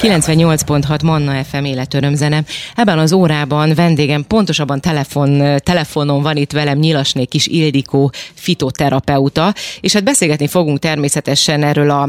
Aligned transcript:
98.6 0.00 1.04
Manna 1.04 1.44
FM 1.44 1.64
életörömzene. 1.64 2.42
Ebben 2.74 2.98
az 2.98 3.12
órában 3.12 3.74
vendégem, 3.74 4.24
pontosabban 4.26 4.80
telefon, 4.80 5.56
telefonon 5.62 6.22
van 6.22 6.36
itt 6.36 6.52
velem 6.52 6.78
Nyilasné 6.78 7.24
Kis 7.24 7.46
Ildikó 7.46 8.12
fitoterapeuta, 8.34 9.54
és 9.80 9.92
hát 9.92 10.04
beszélgetni 10.04 10.46
fogunk 10.46 10.78
természetesen 10.78 11.62
erről 11.62 11.90
a 11.90 12.08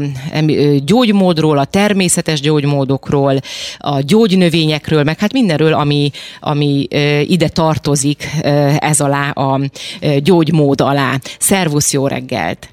gyógymódról, 0.84 1.58
a 1.58 1.64
természetes 1.64 2.40
gyógymódokról, 2.40 3.40
a 3.78 4.00
gyógynövényekről, 4.00 5.02
meg 5.02 5.18
hát 5.18 5.32
mindenről, 5.32 5.72
ami, 5.72 6.10
ami 6.40 6.86
ide 7.22 7.48
tartozik 7.48 8.28
ez 8.78 9.00
alá, 9.00 9.30
a 9.30 9.60
gyógymód 10.22 10.80
alá. 10.80 11.18
Szervusz, 11.38 11.92
jó 11.92 12.06
reggelt! 12.06 12.68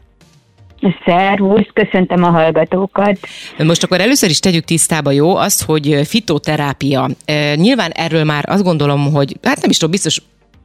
Szervusz, 1.06 1.68
köszöntöm 1.74 2.24
a 2.24 2.30
hallgatókat. 2.30 3.20
Most 3.58 3.84
akkor 3.84 4.02
először 4.02 4.30
is 4.30 4.40
tegyük 4.40 4.64
tisztába, 4.64 5.12
jó, 5.12 5.36
azt, 5.36 5.64
hogy 5.64 6.00
fitoterápia. 6.04 7.10
Nyilván 7.56 7.92
erről 7.92 8.24
már 8.24 8.44
azt 8.50 8.64
gondolom, 8.64 9.12
hogy 9.12 9.38
hát 9.44 9.62
nem 9.62 9.70
is 9.70 9.78
tudom, 9.78 9.92
biztos 9.92 10.22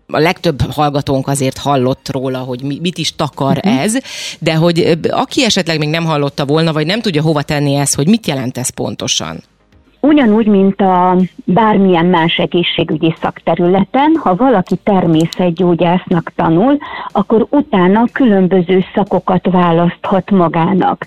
a 0.06 0.18
legtöbb 0.18 0.60
hallgatónk 0.70 1.28
azért 1.28 1.58
hallott 1.58 2.08
róla, 2.10 2.38
hogy 2.38 2.62
mit 2.80 2.98
is 2.98 3.14
takar 3.16 3.56
uh-huh. 3.56 3.82
ez, 3.82 3.96
de 4.38 4.54
hogy 4.54 4.98
aki 5.10 5.44
esetleg 5.44 5.78
még 5.78 5.88
nem 5.88 6.04
hallotta 6.04 6.44
volna, 6.44 6.72
vagy 6.72 6.86
nem 6.86 7.00
tudja 7.00 7.22
hova 7.22 7.42
tenni 7.42 7.74
ezt, 7.74 7.94
hogy 7.94 8.08
mit 8.08 8.26
jelent 8.26 8.58
ez 8.58 8.68
pontosan? 8.68 9.42
Ugyanúgy, 10.04 10.46
mint 10.46 10.80
a 10.80 11.16
bármilyen 11.44 12.06
más 12.06 12.36
egészségügyi 12.36 13.14
szakterületen, 13.20 14.16
ha 14.22 14.36
valaki 14.36 14.76
természetgyógyásznak 14.82 16.32
tanul, 16.36 16.78
akkor 17.08 17.46
utána 17.50 18.04
különböző 18.12 18.84
szakokat 18.94 19.46
választhat 19.50 20.30
magának. 20.30 21.06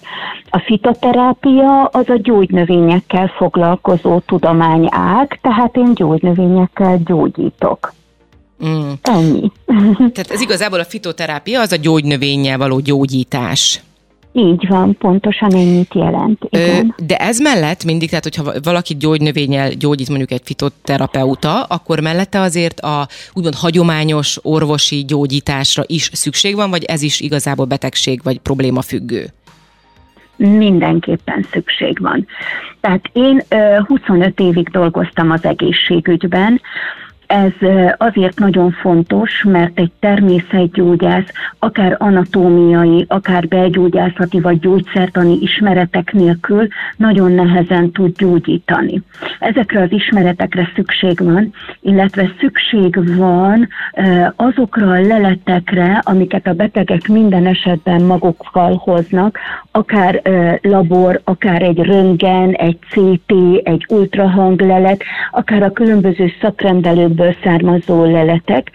A 0.50 0.60
fitoterápia 0.60 1.86
az 1.86 2.10
a 2.10 2.18
gyógynövényekkel 2.18 3.28
foglalkozó 3.28 4.20
tudományág, 4.20 5.40
tehát 5.42 5.76
én 5.76 5.94
gyógynövényekkel 5.94 6.98
gyógyítok. 7.06 7.94
Mm. 8.66 8.92
Ennyi. 9.02 9.52
Tehát 10.14 10.32
ez 10.32 10.42
igazából 10.42 10.80
a 10.80 10.86
fitoterápia, 10.86 11.62
az 11.62 11.72
a 11.72 11.78
gyógynövénnyel 11.78 12.58
való 12.58 12.80
gyógyítás. 12.80 13.82
Így 14.38 14.68
van, 14.68 14.98
pontosan 14.98 15.54
ennyit 15.54 15.94
jelent. 15.94 16.48
Igen. 16.50 16.94
Ö, 16.98 17.04
de 17.06 17.16
ez 17.16 17.40
mellett 17.40 17.84
mindig, 17.84 18.10
tehát 18.10 18.24
hogyha 18.24 18.52
valaki 18.64 18.96
gyógynövényel 18.96 19.70
gyógyít 19.70 20.10
mondjuk 20.10 20.32
egy 20.32 20.42
fitoterapeuta, 20.44 21.64
akkor 21.64 22.00
mellette 22.00 22.40
azért 22.40 22.80
a 22.80 23.08
úgymond 23.34 23.56
hagyományos 23.56 24.38
orvosi 24.42 25.06
gyógyításra 25.08 25.84
is 25.86 26.10
szükség 26.14 26.56
van, 26.56 26.70
vagy 26.70 26.84
ez 26.84 27.02
is 27.02 27.20
igazából 27.20 27.66
betegség 27.66 28.20
vagy 28.24 28.40
probléma 28.40 28.82
függő? 28.82 29.26
Mindenképpen 30.36 31.46
szükség 31.52 32.02
van. 32.02 32.28
Tehát 32.82 33.10
én 33.14 33.44
25 33.88 34.40
évig 34.40 34.70
dolgoztam 34.70 35.32
az 35.32 35.46
egészségügyben, 35.46 36.62
ez 37.36 37.70
azért 37.98 38.40
nagyon 38.40 38.72
fontos, 38.72 39.44
mert 39.44 39.80
egy 39.80 39.92
természetgyógyász 40.00 41.32
akár 41.60 41.96
anatómiai, 42.00 43.06
akár 43.08 43.48
belgyógyászati 43.48 44.40
vagy 44.40 44.60
gyógyszertani 44.60 45.38
ismeretek 45.42 46.14
nélkül 46.14 46.68
nagyon 46.98 47.32
nehezen 47.32 47.92
tud 47.92 48.18
gyógyítani. 48.18 49.02
Ezekre 49.40 49.82
az 49.82 49.92
ismeretekre 49.92 50.72
szükség 50.76 51.20
van, 51.24 51.52
illetve 51.82 52.32
szükség 52.40 53.18
van 53.18 53.68
azokra 54.36 54.92
a 54.92 55.02
leletekre, 55.02 56.02
amiket 56.04 56.48
a 56.48 56.54
betegek 56.54 57.08
minden 57.08 57.46
esetben 57.46 58.02
magukkal 58.02 58.82
hoznak, 58.84 59.38
akár 59.72 60.22
labor, 60.62 61.22
akár 61.24 61.62
egy 61.62 61.80
röntgen, 61.80 62.52
egy 62.52 62.78
CT, 62.90 63.32
egy 63.64 63.86
ultrahanglelet, 63.90 65.04
akár 65.32 65.64
a 65.64 65.72
különböző 65.72 66.32
szakrendelők 66.42 67.14
ebből 67.26 67.36
származó 67.44 68.04
leletek, 68.04 68.72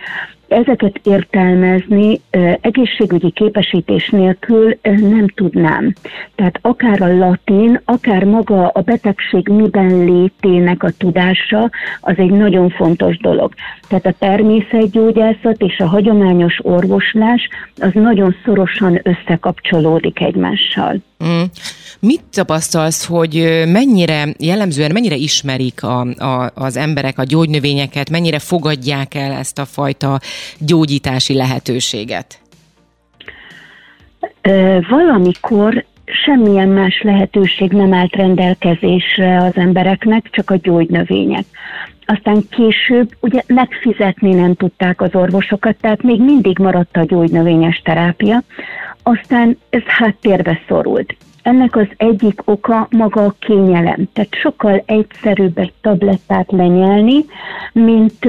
ezeket 0.48 1.00
értelmezni 1.04 2.20
egészségügyi 2.60 3.30
képesítés 3.30 4.08
nélkül 4.08 4.78
nem 4.82 5.28
tudnám. 5.28 5.92
Tehát 6.34 6.58
akár 6.62 7.02
a 7.02 7.16
latin, 7.16 7.80
akár 7.84 8.24
maga 8.24 8.68
a 8.68 8.80
betegség 8.80 9.48
miben 9.48 10.04
létének 10.04 10.82
a 10.82 10.90
tudása, 10.98 11.70
az 12.00 12.14
egy 12.16 12.30
nagyon 12.30 12.70
fontos 12.70 13.18
dolog. 13.18 13.52
Tehát 13.88 14.06
a 14.06 14.14
természetgyógyászat 14.18 15.62
és 15.62 15.78
a 15.78 15.86
hagyományos 15.86 16.58
orvoslás 16.62 17.48
az 17.76 17.90
nagyon 17.92 18.34
szorosan 18.44 19.00
összekapcsolódik 19.02 20.20
egymással. 20.20 20.96
Mm. 21.24 21.42
Mit 22.00 22.22
tapasztalsz, 22.32 23.06
hogy 23.06 23.64
mennyire 23.66 24.24
jellemzően, 24.38 24.92
mennyire 24.92 25.14
ismerik 25.14 25.82
a, 25.82 26.00
a, 26.00 26.50
az 26.54 26.76
emberek 26.76 27.18
a 27.18 27.24
gyógynövényeket, 27.24 28.10
mennyire 28.10 28.38
fogadják 28.38 29.14
el 29.14 29.32
ezt 29.32 29.58
a 29.58 29.64
fajta 29.64 30.20
gyógyítási 30.58 31.34
lehetőséget? 31.34 32.40
Valamikor 34.88 35.84
semmilyen 36.04 36.68
más 36.68 37.02
lehetőség 37.02 37.72
nem 37.72 37.92
állt 37.92 38.14
rendelkezésre 38.14 39.42
az 39.44 39.56
embereknek, 39.56 40.28
csak 40.30 40.50
a 40.50 40.56
gyógynövények. 40.56 41.44
Aztán 42.06 42.44
később 42.50 43.14
ugye 43.20 43.42
megfizetni 43.46 44.34
nem 44.34 44.54
tudták 44.54 45.00
az 45.00 45.14
orvosokat, 45.14 45.76
tehát 45.80 46.02
még 46.02 46.20
mindig 46.20 46.58
maradt 46.58 46.96
a 46.96 47.04
gyógynövényes 47.04 47.80
terápia, 47.84 48.42
aztán 49.02 49.58
ez 49.70 49.82
háttérbe 49.82 50.60
szorult. 50.68 51.16
Ennek 51.42 51.76
az 51.76 51.86
egyik 51.96 52.42
oka 52.44 52.88
maga 52.90 53.24
a 53.24 53.34
kényelem. 53.38 54.08
Tehát 54.12 54.34
sokkal 54.34 54.82
egyszerűbb 54.86 55.58
egy 55.58 55.72
tablettát 55.80 56.52
lenyelni, 56.52 57.24
mint 57.72 58.26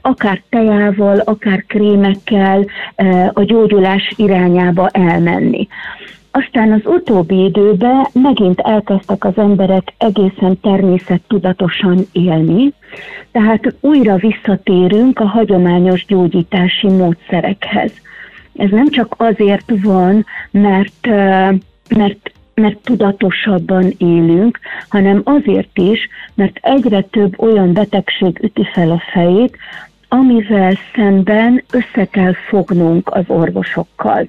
akár 0.00 0.42
tejával, 0.48 1.18
akár 1.18 1.64
krémekkel 1.66 2.64
a 3.32 3.42
gyógyulás 3.42 4.12
irányába 4.16 4.88
elmenni. 4.88 5.68
Aztán 6.30 6.72
az 6.72 6.80
utóbbi 6.84 7.44
időben 7.44 8.06
megint 8.12 8.60
elkezdtek 8.60 9.24
az 9.24 9.32
emberek 9.36 9.92
egészen 9.98 10.60
természettudatosan 10.60 12.06
élni, 12.12 12.72
tehát 13.32 13.74
újra 13.80 14.16
visszatérünk 14.16 15.18
a 15.18 15.24
hagyományos 15.26 16.04
gyógyítási 16.06 16.88
módszerekhez. 16.88 17.92
Ez 18.56 18.70
nem 18.70 18.88
csak 18.88 19.14
azért 19.18 19.72
van, 19.82 20.26
mert, 20.50 21.06
mert 21.88 22.32
mert 22.54 22.78
tudatosabban 22.78 23.92
élünk, 23.98 24.58
hanem 24.88 25.20
azért 25.24 25.78
is, 25.78 26.08
mert 26.34 26.58
egyre 26.62 27.02
több 27.02 27.40
olyan 27.40 27.72
betegség 27.72 28.38
üti 28.42 28.68
fel 28.72 28.90
a 28.90 29.02
fejét, 29.12 29.56
amivel 30.08 30.74
szemben 30.94 31.64
össze 31.72 32.04
kell 32.04 32.32
fognunk 32.32 33.10
az 33.14 33.24
orvosokkal 33.26 34.28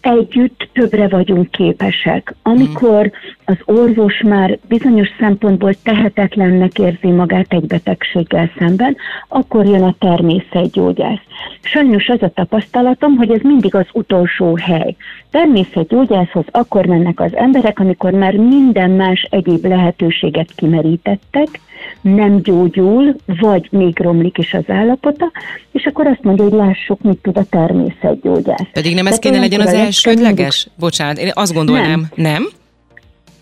együtt 0.00 0.68
többre 0.72 1.08
vagyunk 1.08 1.50
képesek. 1.50 2.34
Amikor 2.42 3.10
az 3.44 3.56
orvos 3.64 4.22
már 4.22 4.58
bizonyos 4.68 5.08
szempontból 5.18 5.74
tehetetlennek 5.82 6.78
érzi 6.78 7.10
magát 7.10 7.52
egy 7.52 7.66
betegséggel 7.66 8.50
szemben, 8.58 8.96
akkor 9.28 9.66
jön 9.66 9.82
a 9.82 9.94
természetgyógyász. 9.98 11.20
Sajnos 11.62 12.08
az 12.08 12.22
a 12.22 12.28
tapasztalatom, 12.28 13.16
hogy 13.16 13.30
ez 13.30 13.40
mindig 13.42 13.74
az 13.74 13.86
utolsó 13.92 14.56
hely. 14.56 14.96
Természetgyógyászhoz 15.30 16.44
akkor 16.50 16.86
mennek 16.86 17.20
az 17.20 17.36
emberek, 17.36 17.78
amikor 17.78 18.12
már 18.12 18.34
minden 18.34 18.90
más 18.90 19.26
egyéb 19.30 19.64
lehetőséget 19.64 20.52
kimerítettek, 20.54 21.60
nem 22.00 22.40
gyógyul, 22.42 23.16
vagy 23.26 23.68
még 23.70 23.98
romlik 23.98 24.38
is 24.38 24.54
az 24.54 24.64
állapota, 24.66 25.30
és 25.72 25.84
akkor 25.84 26.06
azt 26.06 26.22
mondja, 26.22 26.44
hogy 26.44 26.52
lássuk, 26.52 27.02
mit 27.02 27.18
tud 27.22 27.36
a 27.36 27.44
természetgyógyász. 27.50 28.66
Pedig 28.72 28.94
nem 28.94 29.06
ez 29.06 29.18
kéne 29.18 29.38
legyen 29.38 29.60
az 29.60 29.72
elsődleges? 29.90 30.66
Bocsánat, 30.78 31.18
én 31.18 31.30
azt 31.34 31.52
gondolnám, 31.52 32.08
nem? 32.14 32.32
nem? 32.32 32.48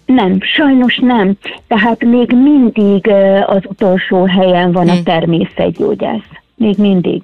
Nem, 0.07 0.39
sajnos 0.41 0.99
nem. 1.03 1.37
Tehát 1.67 2.05
még 2.05 2.33
mindig 2.33 3.09
az 3.47 3.63
utolsó 3.65 4.25
helyen 4.25 4.73
van 4.73 4.89
hmm. 4.89 4.99
a 4.99 5.03
természetgyógyász. 5.03 6.29
Még 6.55 6.77
mindig. 6.79 7.21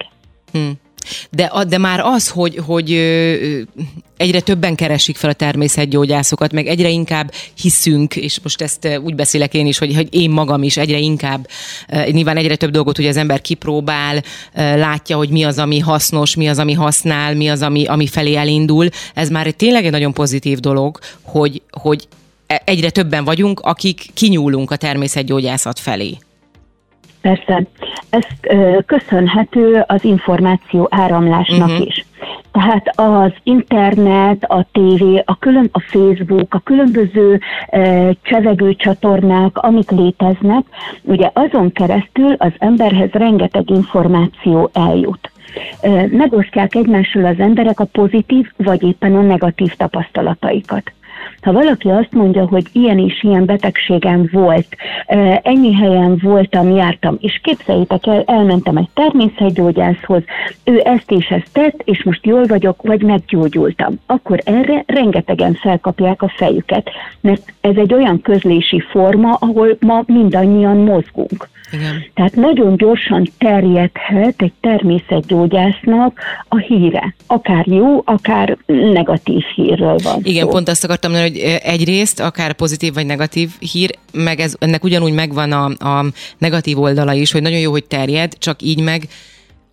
Hmm. 0.53 0.73
De, 1.31 1.53
de 1.69 1.79
már 1.79 2.01
az, 2.01 2.29
hogy, 2.29 2.61
hogy 2.67 2.91
egyre 4.17 4.41
többen 4.41 4.75
keresik 4.75 5.17
fel 5.17 5.31
a 5.31 5.33
természetgyógyászokat, 5.33 6.53
meg 6.53 6.67
egyre 6.67 6.89
inkább 6.89 7.33
hiszünk, 7.61 8.17
és 8.17 8.41
most 8.43 8.61
ezt 8.62 9.01
úgy 9.05 9.15
beszélek 9.15 9.55
én 9.55 9.67
is, 9.67 9.79
hogy, 9.79 9.95
hogy 9.95 10.09
én 10.11 10.31
magam 10.31 10.62
is 10.62 10.77
egyre 10.77 10.99
inkább, 10.99 11.49
nyilván 12.11 12.37
egyre 12.37 12.56
több 12.56 12.71
dolgot 12.71 12.99
ugye 12.99 13.09
az 13.09 13.17
ember 13.17 13.41
kipróbál, 13.41 14.23
látja, 14.55 15.17
hogy 15.17 15.29
mi 15.29 15.45
az, 15.45 15.59
ami 15.59 15.79
hasznos, 15.79 16.35
mi 16.35 16.49
az, 16.49 16.59
ami 16.59 16.73
használ, 16.73 17.35
mi 17.35 17.49
az, 17.49 17.62
ami, 17.62 17.85
ami 17.85 18.07
felé 18.07 18.35
elindul. 18.35 18.89
Ez 19.15 19.29
már 19.29 19.50
tényleg 19.50 19.85
egy 19.85 19.91
nagyon 19.91 20.12
pozitív 20.12 20.59
dolog, 20.59 20.99
hogy, 21.23 21.62
hogy 21.71 22.09
e, 22.47 22.62
egyre 22.65 22.91
többen 22.91 23.25
vagyunk, 23.25 23.61
akik 23.61 24.07
kinyúlunk 24.15 24.71
a 24.71 24.77
természetgyógyászat 24.77 25.79
felé. 25.79 26.19
Persze. 27.25 27.62
Ez 28.11 28.25
köszönhető 28.87 29.85
az 29.87 30.05
információ 30.05 30.87
áramlásnak 30.91 31.69
uh-huh. 31.69 31.87
is. 31.87 32.05
Tehát 32.53 32.93
az 32.94 33.32
internet, 33.43 34.44
a 34.44 34.67
tévé, 34.73 35.23
a, 35.25 35.38
külön, 35.38 35.69
a 35.73 35.81
Facebook, 35.81 36.55
a 36.55 36.61
különböző 36.65 37.41
e, 37.67 38.12
csevegő 38.23 38.75
csatornák, 38.75 39.59
amik 39.59 39.91
léteznek, 39.91 40.65
ugye 41.03 41.31
azon 41.32 41.73
keresztül 41.73 42.32
az 42.38 42.53
emberhez 42.59 43.11
rengeteg 43.11 43.71
információ 43.71 44.71
eljut. 44.73 45.31
E, 45.81 46.06
megosztják 46.11 46.75
egymással 46.75 47.25
az 47.25 47.38
emberek 47.38 47.81
a 47.81 47.85
pozitív 47.85 48.50
vagy 48.56 48.82
éppen 48.82 49.17
a 49.17 49.23
negatív 49.23 49.75
tapasztalataikat. 49.76 50.93
Ha 51.44 51.52
valaki 51.52 51.88
azt 51.88 52.12
mondja, 52.12 52.46
hogy 52.46 52.67
ilyen 52.73 52.99
és 52.99 53.23
ilyen 53.23 53.44
betegségem 53.44 54.29
volt, 54.32 54.67
ennyi 55.43 55.75
helyen 55.75 56.19
voltam, 56.23 56.76
jártam, 56.76 57.17
és 57.20 57.41
képzeljétek 57.43 58.06
el, 58.06 58.23
elmentem 58.26 58.76
egy 58.76 58.88
természetgyógyászhoz, 58.94 60.23
ő 60.64 60.81
ezt 60.85 61.11
és 61.11 61.26
ezt 61.26 61.52
tett, 61.52 61.81
és 61.85 62.02
most 62.02 62.26
jól 62.26 62.46
vagyok, 62.46 62.82
vagy 62.82 63.02
meggyógyultam. 63.02 64.00
Akkor 64.06 64.41
erre 64.44 64.82
rengetegen 64.87 65.55
felkapják 65.55 66.23
a 66.23 66.32
fejüket, 66.37 66.91
mert 67.20 67.52
ez 67.61 67.76
egy 67.76 67.94
olyan 67.94 68.20
közlési 68.20 68.81
forma, 68.81 69.37
ahol 69.40 69.76
ma 69.81 70.02
mindannyian 70.06 70.76
mozgunk. 70.76 71.49
Igen. 71.73 72.05
Tehát 72.14 72.35
nagyon 72.35 72.76
gyorsan 72.76 73.29
terjedhet 73.38 74.35
egy 74.37 74.52
természetgyógyásznak 74.61 76.20
a 76.49 76.56
híre. 76.56 77.14
Akár 77.26 77.67
jó, 77.67 78.02
akár 78.05 78.56
negatív 78.67 79.43
hírről 79.55 79.97
van 80.02 80.20
Igen, 80.23 80.44
szó. 80.44 80.50
pont 80.50 80.69
azt 80.69 80.85
akartam 80.85 81.11
mondani, 81.11 81.34
hogy 81.35 81.61
egyrészt 81.63 82.21
akár 82.21 82.53
pozitív 82.53 82.95
vagy 82.95 83.07
negatív 83.07 83.51
hír, 83.59 83.99
meg 84.13 84.41
ez, 84.41 84.55
ennek 84.59 84.85
ugyanúgy 84.85 85.13
megvan 85.13 85.53
a, 85.53 85.99
a 85.99 86.05
negatív 86.39 86.81
oldala 86.81 87.13
is, 87.13 87.33
hogy 87.33 87.43
nagyon 87.43 87.59
jó, 87.59 87.71
hogy 87.71 87.85
terjed, 87.85 88.39
csak 88.39 88.63
így 88.63 88.81
meg 88.81 89.09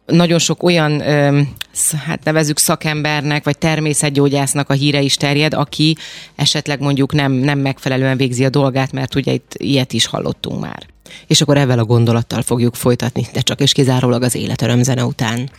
nagyon 0.06 0.40
sok 0.40 0.63
olyan, 0.63 1.02
hát 2.06 2.24
nevezük 2.24 2.58
szakembernek, 2.58 3.44
vagy 3.44 3.58
természetgyógyásznak 3.58 4.69
a 4.69 4.74
híre 4.74 5.02
is 5.02 5.16
terjed, 5.16 5.54
aki 5.54 5.98
esetleg 6.36 6.80
mondjuk 6.80 7.13
nem, 7.13 7.31
nem 7.31 7.60
megfelelően 7.60 8.18
végzi 8.18 8.46
a 8.46 8.50
dolgát, 8.50 8.92
mert 8.92 9.16
ugye 9.16 9.31
itt 9.31 9.54
ilyet 9.58 9.94
is 9.94 10.06
hallottunk 10.06 10.60
már. 10.62 10.86
És 11.28 11.42
akkor 11.42 11.58
ezzel 11.58 11.80
a 11.80 11.86
gondolattal 11.86 12.42
fogjuk 12.42 12.75
folytatni, 12.75 13.28
de 13.34 13.42
csak 13.42 13.62
és 13.62 13.72
kizárólag 13.72 14.24
az 14.24 14.36
életörömzene 14.36 15.06
után. 15.06 15.50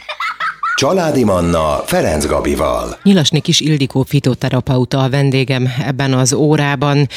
Családi 0.77 1.25
Manna 1.25 1.83
Ferenc 1.87 2.27
Gabival. 2.27 2.99
Nyilasni 3.03 3.41
Kis 3.41 3.61
Ildikó 3.61 4.03
fitoterapeuta 4.03 4.99
a 4.99 5.09
vendégem 5.09 5.69
ebben 5.87 6.13
az 6.13 6.33
órában. 6.33 7.09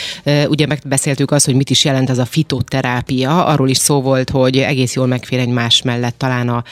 Ugye 0.48 0.68
megbeszéltük 0.68 1.32
azt, 1.32 1.46
hogy 1.46 1.56
mit 1.56 1.70
is 1.70 1.86
jelent 1.86 2.10
ez 2.10 2.18
a 2.18 2.26
fitoterápia. 2.26 3.46
Arról 3.46 3.70
is 3.70 3.78
szó 3.78 4.02
volt, 4.02 4.30
hogy 4.30 4.58
egész 4.58 4.96
jól 4.96 5.08
megfér 5.08 5.40
egymás 5.40 5.82
mellett 5.82 6.18
talán 6.18 6.50
a 6.50 6.64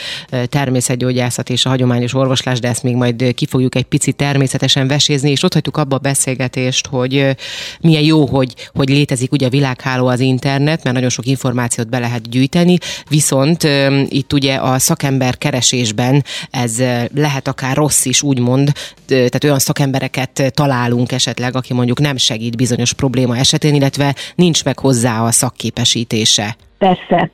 természetgyógyászat 0.45 1.49
és 1.49 1.65
a 1.65 1.69
hagyományos 1.69 2.13
orvoslás, 2.13 2.59
de 2.59 2.67
ezt 2.67 2.83
még 2.83 2.95
majd 2.95 3.33
ki 3.33 3.45
fogjuk 3.45 3.75
egy 3.75 3.83
picit 3.83 4.15
természetesen 4.15 4.87
vesézni, 4.87 5.31
és 5.31 5.43
ott 5.43 5.53
hagytuk 5.53 5.77
abba 5.77 5.95
a 5.95 5.99
beszélgetést, 5.99 6.87
hogy 6.87 7.35
milyen 7.81 8.03
jó, 8.03 8.25
hogy, 8.25 8.53
hogy 8.73 8.89
létezik 8.89 9.31
ugye 9.31 9.45
a 9.45 9.49
világháló 9.49 10.07
az 10.07 10.19
internet, 10.19 10.83
mert 10.83 10.95
nagyon 10.95 11.09
sok 11.09 11.25
információt 11.25 11.89
be 11.89 11.99
lehet 11.99 12.29
gyűjteni, 12.29 12.77
viszont 13.09 13.67
itt 14.07 14.33
ugye 14.33 14.55
a 14.55 14.79
szakember 14.79 15.37
keresésben 15.37 16.23
ez 16.49 16.72
lehet 17.15 17.47
akár 17.47 17.75
rossz 17.75 18.05
is, 18.05 18.23
úgymond, 18.23 18.71
tehát 19.07 19.43
olyan 19.43 19.59
szakembereket 19.59 20.51
találunk 20.53 21.11
esetleg, 21.11 21.55
aki 21.55 21.73
mondjuk 21.73 21.99
nem 21.99 22.17
segít 22.17 22.57
bizonyos 22.57 22.93
probléma 22.93 23.37
esetén, 23.37 23.75
illetve 23.75 24.15
nincs 24.35 24.65
meg 24.65 24.79
hozzá 24.79 25.23
a 25.23 25.31
szakképesítése. 25.31 26.55
Persze 26.77 27.29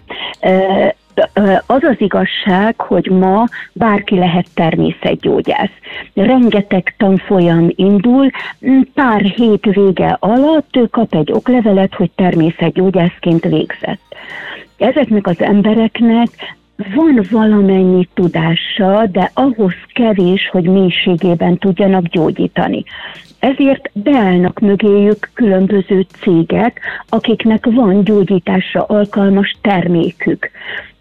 az 1.65 1.83
az 1.83 1.95
igazság, 1.97 2.81
hogy 2.81 3.09
ma 3.09 3.45
bárki 3.74 4.15
lehet 4.15 4.47
természetgyógyász. 4.53 5.71
Rengeteg 6.13 6.95
tanfolyam 6.97 7.71
indul, 7.75 8.30
pár 8.94 9.21
hét 9.21 9.63
vége 9.63 10.18
alatt 10.19 10.75
ő 10.75 10.88
kap 10.88 11.15
egy 11.15 11.31
oklevelet, 11.31 11.94
hogy 11.94 12.12
természetgyógyászként 12.15 13.44
végzett. 13.44 14.15
Ezeknek 14.77 15.27
az 15.27 15.42
embereknek 15.42 16.30
van 16.96 17.26
valamennyi 17.31 18.08
tudása, 18.14 19.06
de 19.12 19.31
ahhoz 19.34 19.74
kevés, 19.94 20.50
hogy 20.52 20.64
mélységében 20.64 21.58
tudjanak 21.58 22.04
gyógyítani. 22.04 22.84
Ezért 23.40 23.90
beállnak 23.94 24.60
mögéjük 24.60 25.30
különböző 25.34 26.06
cégek, 26.22 26.80
akiknek 27.10 27.66
van 27.66 28.04
gyógyításra 28.04 28.84
alkalmas 28.84 29.58
termékük 29.62 30.50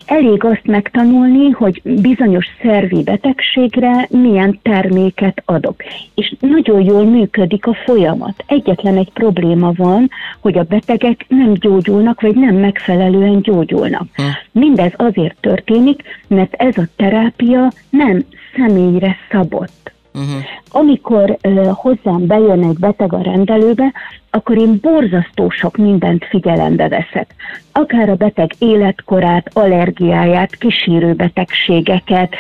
elég 0.09 0.45
azt 0.45 0.65
megtanulni, 0.65 1.51
hogy 1.51 1.81
bizonyos 1.85 2.47
szervi 2.63 3.03
betegségre 3.03 4.07
milyen 4.11 4.59
terméket 4.63 5.43
adok. 5.45 5.83
És 6.15 6.35
nagyon 6.41 6.81
jól 6.81 7.05
működik 7.05 7.67
a 7.67 7.75
folyamat. 7.85 8.45
Egyetlen 8.47 8.97
egy 8.97 9.11
probléma 9.13 9.73
van, 9.77 10.11
hogy 10.41 10.59
a 10.59 10.63
betegek 10.63 11.25
nem 11.29 11.53
gyógyulnak, 11.53 12.21
vagy 12.21 12.35
nem 12.35 12.55
megfelelően 12.55 13.41
gyógyulnak. 13.41 14.07
Hm. 14.15 14.23
Mindez 14.53 14.93
azért 14.97 15.37
történik, 15.41 16.03
mert 16.27 16.55
ez 16.55 16.77
a 16.77 16.89
terápia 16.97 17.73
nem 17.91 18.25
személyre 18.57 19.17
szabott. 19.31 19.93
Uh-huh. 20.19 20.45
Amikor 20.71 21.39
uh, 21.43 21.71
hozzám 21.73 22.27
bejön 22.27 22.65
egy 22.65 22.79
beteg 22.79 23.13
a 23.13 23.23
rendelőbe, 23.23 23.93
akkor 24.31 24.59
én 24.59 24.79
borzasztó 24.81 25.51
sok 25.51 25.77
mindent 25.77 26.25
figyelembe 26.25 26.89
veszek. 26.89 27.35
Akár 27.73 28.09
a 28.09 28.15
beteg 28.15 28.51
életkorát, 28.59 29.51
allergiáját, 29.53 30.57
kísérő 30.57 31.13
betegségeket, 31.13 32.35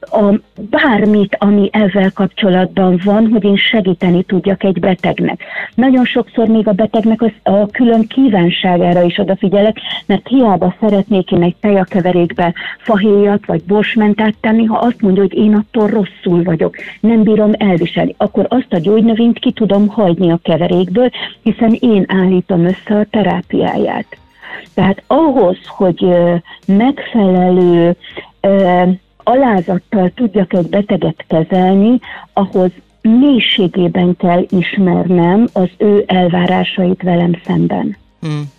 a 0.00 0.40
bármit, 0.70 1.36
ami 1.38 1.68
ezzel 1.72 2.12
kapcsolatban 2.12 3.00
van, 3.04 3.28
hogy 3.28 3.44
én 3.44 3.56
segíteni 3.56 4.22
tudjak 4.22 4.64
egy 4.64 4.80
betegnek. 4.80 5.42
Nagyon 5.74 6.04
sokszor 6.04 6.48
még 6.48 6.68
a 6.68 6.72
betegnek 6.72 7.22
az, 7.22 7.32
a 7.42 7.66
külön 7.66 8.06
kívánságára 8.06 9.02
is 9.02 9.18
odafigyelek, 9.18 9.76
mert 10.06 10.28
hiába 10.28 10.74
szeretnék 10.80 11.30
én 11.30 11.42
egy 11.42 11.56
tejakeverékbe 11.60 12.54
fahéjat 12.78 13.46
vagy 13.46 13.62
borsmentát 13.62 14.34
tenni, 14.40 14.64
ha 14.64 14.78
azt 14.78 15.00
mondja, 15.00 15.22
hogy 15.22 15.34
én 15.34 15.54
attól 15.54 15.86
rosszul 15.86 16.42
vagyok, 16.42 16.76
nem 17.00 17.22
bírom 17.22 17.50
elviselni, 17.58 18.14
akkor 18.16 18.46
azt 18.48 18.72
a 18.72 18.78
gyógynövényt 18.78 19.38
ki 19.38 19.52
tudom 19.52 19.88
hagyni 19.88 20.30
a 20.30 20.40
keverék 20.42 20.90
cégből, 20.90 21.10
hiszen 21.42 21.76
én 21.80 22.04
állítom 22.08 22.64
össze 22.64 22.94
a 22.94 23.06
terápiáját. 23.10 24.06
Tehát 24.74 25.02
ahhoz, 25.06 25.58
hogy 25.66 26.06
megfelelő 26.66 27.96
alázattal 29.30 30.12
tudjak 30.14 30.52
egy 30.52 30.68
beteget 30.68 31.24
kezelni, 31.28 31.98
ahhoz 32.32 32.70
mélységében 33.02 34.16
kell 34.16 34.46
ismernem 34.48 35.48
az 35.52 35.68
ő 35.78 36.04
elvárásait 36.06 37.02
velem 37.02 37.40
szemben. 37.46 37.96
Hmm. 38.20 38.50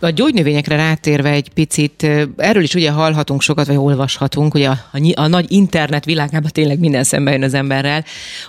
A 0.00 0.08
gyógynövényekre 0.08 0.76
rátérve 0.76 1.30
egy 1.30 1.50
picit, 1.54 2.06
erről 2.36 2.62
is 2.62 2.74
ugye 2.74 2.90
hallhatunk 2.90 3.40
sokat, 3.40 3.66
vagy 3.66 3.76
olvashatunk, 3.76 4.52
hogy 4.52 4.62
a, 4.62 4.70
a, 4.92 5.12
a 5.14 5.26
nagy 5.26 5.52
internet 5.52 6.04
világában 6.04 6.50
tényleg 6.52 6.78
minden 6.78 7.04
szemben 7.04 7.32
jön 7.32 7.42
az 7.42 7.54
emberrel, 7.54 8.04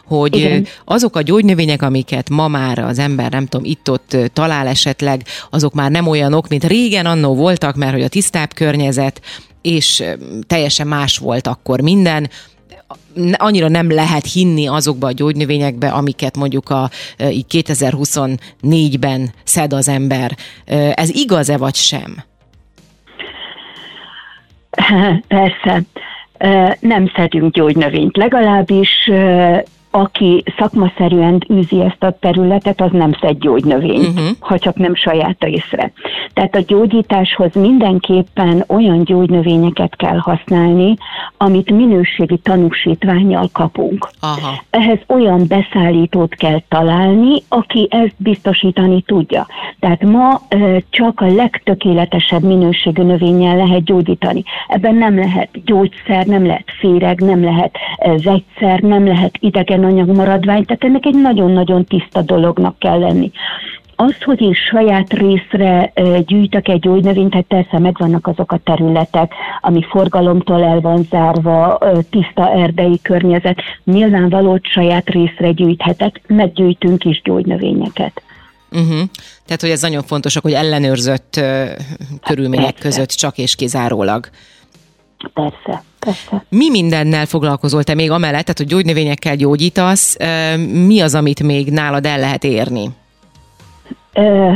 hogy 0.05 0.35
Igen. 0.35 0.65
azok 0.85 1.15
a 1.15 1.21
gyógynövények, 1.21 1.81
amiket 1.81 2.29
ma 2.29 2.47
már 2.47 2.79
az 2.79 2.99
ember, 2.99 3.31
nem 3.31 3.45
tudom, 3.45 3.65
itt-ott 3.65 4.17
talál 4.33 4.67
esetleg, 4.67 5.21
azok 5.49 5.73
már 5.73 5.91
nem 5.91 6.07
olyanok, 6.07 6.47
mint 6.47 6.63
régen 6.63 7.05
annó 7.05 7.35
voltak, 7.35 7.75
mert 7.75 7.93
hogy 7.93 8.03
a 8.03 8.07
tisztább 8.07 8.53
környezet, 8.53 9.21
és 9.61 10.03
teljesen 10.47 10.87
más 10.87 11.17
volt 11.17 11.47
akkor 11.47 11.81
minden, 11.81 12.29
annyira 13.33 13.67
nem 13.67 13.91
lehet 13.91 14.31
hinni 14.31 14.67
azokba 14.67 15.07
a 15.07 15.11
gyógynövényekbe, 15.11 15.89
amiket 15.89 16.37
mondjuk 16.37 16.69
a 16.69 16.89
így 17.29 17.45
2024-ben 17.49 19.29
szed 19.43 19.73
az 19.73 19.87
ember. 19.87 20.37
Ez 20.93 21.09
igaz-e 21.09 21.57
vagy 21.57 21.75
sem? 21.75 22.23
Persze. 25.27 25.83
Nem 26.79 27.11
szedünk 27.15 27.53
gyógynövényt, 27.53 28.17
legalábbis 28.17 28.89
aki 29.91 30.43
szakmaszerűen 30.57 31.45
űzi 31.53 31.81
ezt 31.81 32.03
a 32.03 32.17
területet, 32.19 32.81
az 32.81 32.91
nem 32.91 33.11
szed 33.21 33.37
gyógynövényt, 33.39 34.07
uh-huh. 34.07 34.27
ha 34.39 34.59
csak 34.59 34.75
nem 34.75 34.95
saját 34.95 35.43
észre. 35.43 35.91
Tehát 36.33 36.55
a 36.55 36.63
gyógyításhoz 36.67 37.53
mindenképpen 37.53 38.63
olyan 38.67 39.03
gyógynövényeket 39.03 39.95
kell 39.95 40.17
használni, 40.17 40.95
amit 41.37 41.71
minőségi 41.71 42.37
tanúsítványjal 42.37 43.49
kapunk. 43.51 44.09
Aha. 44.19 44.61
Ehhez 44.69 44.99
olyan 45.07 45.45
beszállítót 45.47 46.35
kell 46.35 46.61
találni, 46.67 47.43
aki 47.47 47.87
ezt 47.91 48.15
biztosítani 48.17 49.01
tudja. 49.01 49.47
Tehát 49.79 50.03
ma 50.03 50.41
csak 50.89 51.21
a 51.21 51.33
legtökéletesebb 51.33 52.43
minőségű 52.43 53.03
növényel 53.03 53.55
lehet 53.55 53.83
gyógyítani. 53.83 54.43
Ebben 54.67 54.95
nem 54.95 55.15
lehet 55.15 55.49
gyógyszer, 55.65 56.25
nem 56.25 56.45
lehet 56.45 56.65
féreg, 56.79 57.21
nem 57.21 57.43
lehet 57.43 57.77
vegyszer, 58.23 58.79
nem 58.79 59.07
lehet 59.07 59.37
idegen 59.39 59.78
anyag 59.83 60.09
maradvány, 60.15 60.65
tehát 60.65 60.83
ennek 60.83 61.05
egy 61.05 61.21
nagyon-nagyon 61.21 61.83
tiszta 61.85 62.21
dolognak 62.21 62.79
kell 62.79 62.99
lenni. 62.99 63.31
Az, 63.95 64.15
hogy 64.25 64.41
én 64.41 64.53
saját 64.53 65.13
részre 65.13 65.93
gyűjtök 66.25 66.67
egy 66.67 66.79
gyógynövényt, 66.79 67.29
tehát 67.29 67.45
persze 67.45 67.79
megvannak 67.79 68.27
azok 68.27 68.51
a 68.51 68.59
területek, 68.63 69.33
ami 69.61 69.85
forgalomtól 69.89 70.63
el 70.63 70.79
van 70.79 71.07
zárva, 71.09 71.77
tiszta 72.09 72.51
erdei 72.51 72.99
környezet. 73.01 73.61
Nyilvánvaló, 73.83 74.49
hogy 74.49 74.65
saját 74.65 75.09
részre 75.09 75.51
gyűjthetek, 75.51 76.21
meggyűjtünk 76.27 77.05
is 77.05 77.21
gyógynövényeket. 77.23 78.21
Uh-huh. 78.71 79.01
Tehát, 79.45 79.61
hogy 79.61 79.69
ez 79.69 79.81
nagyon 79.81 80.03
fontos, 80.03 80.37
hogy 80.37 80.53
ellenőrzött 80.53 81.35
uh, 81.37 81.69
körülmények 82.23 82.71
persze. 82.71 82.81
között 82.81 83.09
csak 83.09 83.37
és 83.37 83.55
kizárólag. 83.55 84.29
Persze, 85.33 85.83
persze. 85.99 86.45
Mi 86.49 86.69
mindennel 86.69 87.25
foglalkozol 87.25 87.83
te 87.83 87.93
még 87.93 88.11
amellett, 88.11 88.41
tehát 88.43 88.57
hogy 88.57 88.67
gyógynövényekkel 88.67 89.35
gyógyítasz, 89.35 90.17
mi 90.85 90.99
az, 90.99 91.15
amit 91.15 91.43
még 91.43 91.71
nálad 91.71 92.05
el 92.05 92.19
lehet 92.19 92.43
érni? 92.43 92.89
Ö, 94.13 94.51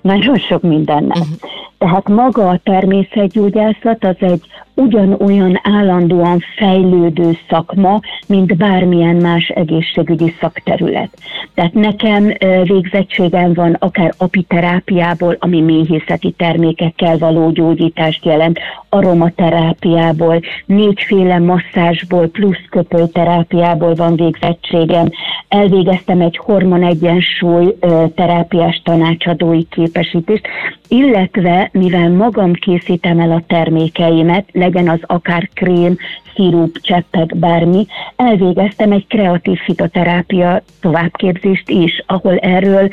nagyon 0.00 0.38
sok 0.38 0.62
mindennel. 0.62 1.18
Uh-huh. 1.18 1.36
Tehát 1.84 2.08
maga 2.08 2.48
a 2.48 2.60
természetgyógyászat 2.62 4.04
az 4.04 4.16
egy 4.18 4.40
ugyanolyan 4.74 5.60
állandóan 5.62 6.40
fejlődő 6.56 7.38
szakma, 7.48 8.00
mint 8.26 8.56
bármilyen 8.56 9.16
más 9.16 9.48
egészségügyi 9.48 10.34
szakterület. 10.40 11.10
Tehát 11.54 11.72
nekem 11.72 12.32
végzettségem 12.62 13.52
van 13.52 13.76
akár 13.78 14.14
apiterápiából, 14.16 15.36
ami 15.38 15.60
méhészeti 15.60 16.30
termékekkel 16.30 17.18
való 17.18 17.50
gyógyítást 17.50 18.24
jelent, 18.24 18.58
aromaterápiából, 18.88 20.40
négyféle 20.66 21.38
masszázsból 21.38 22.26
plusz 22.26 22.64
köpőterápiából 22.70 23.94
van 23.94 24.16
végzettségem. 24.16 25.08
Elvégeztem 25.54 26.20
egy 26.20 26.36
hormonegyensúly 26.36 27.76
terápiás 28.14 28.80
tanácsadói 28.84 29.64
képesítést, 29.68 30.46
illetve 30.88 31.68
mivel 31.72 32.10
magam 32.10 32.52
készítem 32.52 33.20
el 33.20 33.30
a 33.30 33.42
termékeimet, 33.46 34.48
legyen 34.52 34.88
az 34.88 34.98
akár 35.02 35.48
krém, 35.54 35.96
szirup, 36.34 36.78
cseppek, 36.80 37.36
bármi, 37.36 37.86
elvégeztem 38.16 38.92
egy 38.92 39.06
kreatív 39.06 39.58
fitoterápia 39.58 40.62
továbbképzést 40.80 41.70
is, 41.70 42.02
ahol 42.06 42.36
erről 42.36 42.88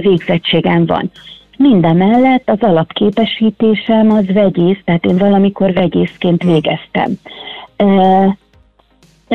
végzettségem 0.00 0.86
van. 0.86 1.10
Minden 1.56 1.96
mellett 1.96 2.48
az 2.50 2.60
alapképesítésem 2.60 4.10
az 4.10 4.24
vegyész, 4.32 4.78
tehát 4.84 5.04
én 5.04 5.16
valamikor 5.16 5.72
vegyészként 5.72 6.42
végeztem 6.42 7.18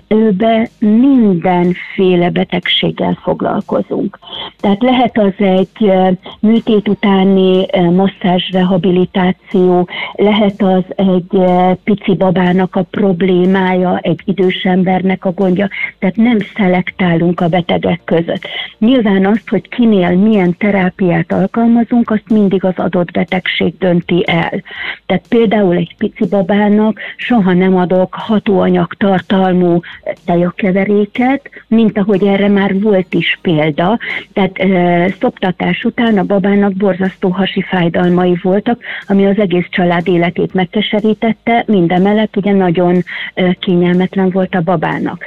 előbe 0.08 0.70
mindenféle 0.80 2.30
betegséggel 2.30 3.18
foglalkozunk. 3.22 4.20
Tehát 4.60 4.82
lehet 4.82 5.18
az 5.18 5.34
egy 5.38 5.92
műtét 6.40 6.88
utáni 6.88 7.66
masszázs 7.92 8.50
rehabilitáció, 8.52 9.88
lehet 10.14 10.62
az 10.62 10.84
egy 10.96 11.42
pici 11.84 12.16
babának 12.16 12.76
a 12.76 12.82
problémája, 12.82 13.98
egy 13.98 14.22
idős 14.26 14.64
embernek 14.64 15.26
a 15.26 15.32
gondja, 15.32 15.70
tehát 16.00 16.16
nem 16.16 16.38
szelektálunk 16.56 17.40
a 17.40 17.48
betegek 17.48 18.02
között. 18.04 18.48
Nyilván 18.78 19.26
azt, 19.26 19.50
hogy 19.50 19.70
kinél 19.70 20.16
milyen 20.16 20.58
terápiát 20.58 21.32
alkalmazunk, 21.32 22.10
azt 22.10 22.30
mindig 22.30 22.64
az 22.64 22.74
adott 22.76 23.12
betegség 23.12 23.78
dönti 23.78 24.24
el. 24.28 24.64
Tehát 25.06 25.28
például 25.28 25.76
egy 25.76 25.96
pici 25.98 26.28
babának 26.28 27.00
soha 27.16 27.54
nem 27.54 27.76
adok 27.76 28.14
hatóanyag 28.14 28.94
tartalmú 28.94 29.80
tejakeveréket, 30.26 31.50
mint 31.68 31.98
ahogy 31.98 32.24
erre 32.24 32.48
már 32.48 32.82
volt 32.82 33.14
is 33.14 33.40
példa. 33.42 34.00
Tehát 34.34 34.58
e, 34.58 35.10
szoptatás 35.20 35.84
után 35.84 36.18
a 36.18 36.24
babának 36.24 36.74
borzasztó 36.74 37.30
hasi 37.30 37.62
fájdalmai 37.62 38.40
voltak, 38.42 38.82
ami 39.08 39.26
az 39.26 39.40
egész 39.40 39.68
család 39.70 40.08
életét 40.08 40.54
megkeserítette, 40.54 41.64
mindemellett 41.68 42.36
ugye 42.36 42.52
nagyon 42.52 43.04
e, 43.34 43.54
kényelmetlen 43.54 44.30
volt 44.30 44.56
a 44.56 44.62
babának 44.62 45.26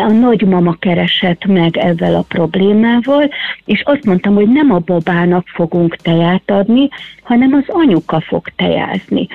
a 0.00 0.12
nagymama 0.12 0.76
keresett 0.78 1.44
meg 1.44 1.76
ezzel 1.76 2.14
a 2.14 2.24
problémával, 2.28 3.30
és 3.64 3.82
azt 3.84 4.04
mondtam, 4.04 4.34
hogy 4.34 4.48
nem 4.48 4.70
a 4.70 4.78
babának 4.78 5.46
fogunk 5.46 5.96
teját 5.96 6.50
adni, 6.50 6.88
hanem 7.22 7.52
az 7.52 7.64
anyuka 7.66 8.20
fog 8.20 8.48
tejázni. 8.56 9.26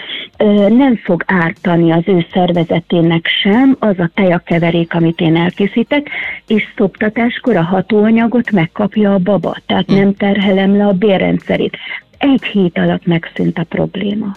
Nem 0.68 0.96
fog 0.96 1.24
ártani 1.26 1.92
az 1.92 2.04
ő 2.06 2.26
szervezetének 2.34 3.28
sem 3.42 3.76
az 3.80 4.00
a 4.00 4.10
tejakeverék, 4.14 4.94
amit 4.94 5.22
én 5.22 5.36
elkészítek, 5.36 6.10
és 6.48 6.64
szoptatáskor 6.78 7.56
a 7.56 7.64
hatóanyagot 7.64 8.52
megkapja 8.52 9.14
a 9.14 9.18
baba, 9.18 9.58
tehát 9.66 9.88
nem 9.88 10.14
terhelem 10.14 10.78
le 10.78 10.86
a 10.86 10.94
bérrendszerét. 10.94 11.78
Egy 12.18 12.44
hét 12.44 12.78
alatt 12.78 13.06
megszűnt 13.06 13.58
a 13.58 13.64
probléma. 13.64 14.32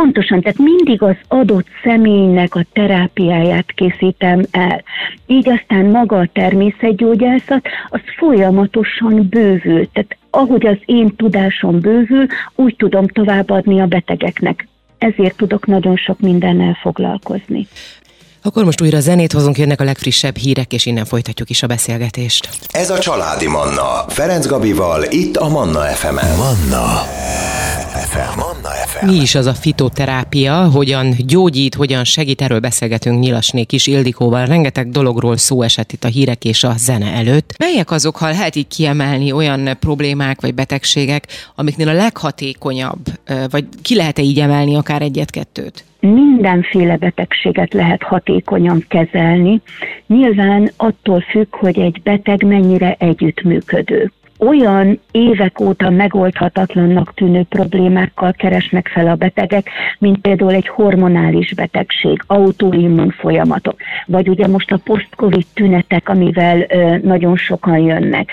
Pontosan, 0.00 0.40
tehát 0.40 0.58
mindig 0.58 1.02
az 1.02 1.16
adott 1.28 1.66
személynek 1.82 2.54
a 2.54 2.64
terápiáját 2.72 3.72
készítem 3.72 4.42
el. 4.50 4.82
Így 5.26 5.48
aztán 5.48 5.84
maga 5.84 6.18
a 6.18 6.28
természetgyógyászat, 6.32 7.66
az 7.88 8.00
folyamatosan 8.16 9.26
bővül. 9.30 9.88
Tehát 9.92 10.16
ahogy 10.30 10.66
az 10.66 10.76
én 10.84 11.16
tudásom 11.16 11.80
bővül, 11.80 12.26
úgy 12.54 12.76
tudom 12.76 13.08
továbbadni 13.08 13.80
a 13.80 13.86
betegeknek. 13.86 14.68
Ezért 14.98 15.36
tudok 15.36 15.66
nagyon 15.66 15.96
sok 15.96 16.20
mindennel 16.20 16.78
foglalkozni. 16.80 17.66
Akkor 18.42 18.64
most 18.64 18.80
újra 18.80 19.00
zenét 19.00 19.32
hozunk, 19.32 19.58
jönnek 19.58 19.80
a 19.80 19.84
legfrissebb 19.84 20.36
hírek, 20.36 20.72
és 20.72 20.86
innen 20.86 21.04
folytatjuk 21.04 21.50
is 21.50 21.62
a 21.62 21.66
beszélgetést. 21.66 22.48
Ez 22.70 22.90
a 22.90 22.98
Családi 22.98 23.48
Manna, 23.48 24.04
Ferenc 24.08 24.46
Gabival, 24.46 25.02
itt 25.08 25.36
a 25.36 25.48
Manna 25.48 25.80
FM-en. 25.80 26.36
Manna 26.36 26.86
FM. 28.10 28.43
FM. 28.94 29.06
Mi 29.06 29.20
is 29.20 29.34
az 29.34 29.46
a 29.46 29.54
fitoterápia, 29.54 30.70
hogyan 30.70 31.14
gyógyít, 31.26 31.74
hogyan 31.74 32.04
segít, 32.04 32.42
erről 32.42 32.60
beszélgetünk 32.60 33.20
Nyilasnék 33.20 33.72
is 33.72 33.86
Ildikóval. 33.86 34.46
Rengeteg 34.46 34.90
dologról 34.90 35.36
szó 35.36 35.62
esett 35.62 35.92
itt 35.92 36.04
a 36.04 36.08
hírek 36.08 36.44
és 36.44 36.64
a 36.64 36.72
zene 36.76 37.12
előtt. 37.12 37.54
Melyek 37.58 37.90
azok, 37.90 38.16
ha 38.16 38.28
lehet 38.28 38.56
így 38.56 38.68
kiemelni 38.68 39.32
olyan 39.32 39.68
problémák 39.80 40.40
vagy 40.40 40.54
betegségek, 40.54 41.26
amiknél 41.54 41.88
a 41.88 41.92
leghatékonyabb, 41.92 43.00
vagy 43.50 43.64
ki 43.82 43.96
lehet-e 43.96 44.22
így 44.22 44.40
emelni 44.40 44.76
akár 44.76 45.02
egyet-kettőt? 45.02 45.84
mindenféle 46.00 46.96
betegséget 46.96 47.72
lehet 47.72 48.02
hatékonyan 48.02 48.84
kezelni. 48.88 49.60
Nyilván 50.06 50.70
attól 50.76 51.20
függ, 51.20 51.46
hogy 51.50 51.78
egy 51.78 52.00
beteg 52.02 52.42
mennyire 52.46 52.96
együttműködő 52.98 54.12
olyan 54.46 55.00
évek 55.10 55.60
óta 55.60 55.90
megoldhatatlannak 55.90 57.14
tűnő 57.14 57.42
problémákkal 57.48 58.32
keresnek 58.32 58.88
fel 58.88 59.06
a 59.06 59.14
betegek, 59.14 59.68
mint 59.98 60.18
például 60.18 60.52
egy 60.52 60.68
hormonális 60.68 61.54
betegség, 61.54 62.22
autoimmun 62.26 63.10
folyamatok, 63.10 63.76
vagy 64.06 64.28
ugye 64.28 64.46
most 64.46 64.72
a 64.72 64.80
post-covid 64.84 65.46
tünetek, 65.54 66.08
amivel 66.08 66.66
nagyon 67.02 67.36
sokan 67.36 67.78
jönnek. 67.78 68.30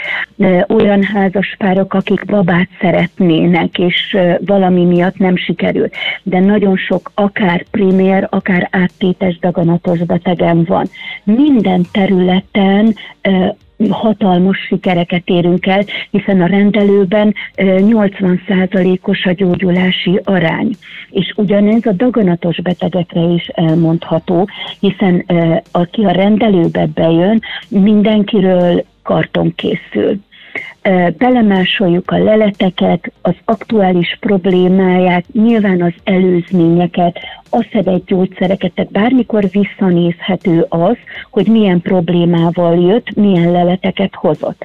Olyan 0.68 1.04
házaspárok, 1.04 1.94
akik 1.94 2.26
babát 2.26 2.70
szeretnének, 2.82 3.78
és 3.78 4.18
valami 4.46 4.86
miatt 4.86 5.18
nem 5.18 5.36
sikerül, 5.36 5.88
de 6.24 6.40
nagyon 6.40 6.78
sok 6.78 7.12
akár 7.14 7.66
primér, 7.72 8.28
akár 8.30 8.68
áttétes 8.72 9.40
daganatos 9.40 10.00
betegem 10.00 10.64
van. 10.64 10.86
Minden 11.24 11.86
területen 11.92 12.96
hatalmas 13.90 14.58
sikereket 14.58 15.22
érünk 15.26 15.66
el, 15.66 15.84
hiszen 16.12 16.42
a 16.42 16.46
rendelőben 16.46 17.34
80%-os 17.56 19.26
a 19.26 19.32
gyógyulási 19.32 20.20
arány. 20.24 20.70
És 21.10 21.34
ugyanez 21.36 21.86
a 21.86 21.92
daganatos 21.92 22.62
betegekre 22.62 23.22
is 23.22 23.48
elmondható, 23.48 24.50
hiszen 24.80 25.26
aki 25.72 26.04
a 26.04 26.12
rendelőbe 26.12 26.86
bejön, 26.94 27.42
mindenkiről 27.68 28.84
karton 29.04 29.56
készül 29.56 30.20
belemásoljuk 31.18 32.12
a 32.12 32.18
leleteket, 32.18 33.12
az 33.22 33.36
aktuális 33.46 34.18
problémáját, 34.20 35.26
nyilván 35.34 35.82
az 35.82 35.94
előzményeket, 36.04 37.20
a 37.50 37.68
szedett 37.72 38.06
gyógyszereket, 38.06 38.72
tehát 38.74 38.92
bármikor 38.92 39.50
visszanézhető 39.50 40.66
az, 40.70 40.96
hogy 41.30 41.48
milyen 41.48 41.82
problémával 41.82 42.76
jött, 42.76 43.16
milyen 43.16 43.52
leleteket 43.52 44.16
hozott. 44.16 44.62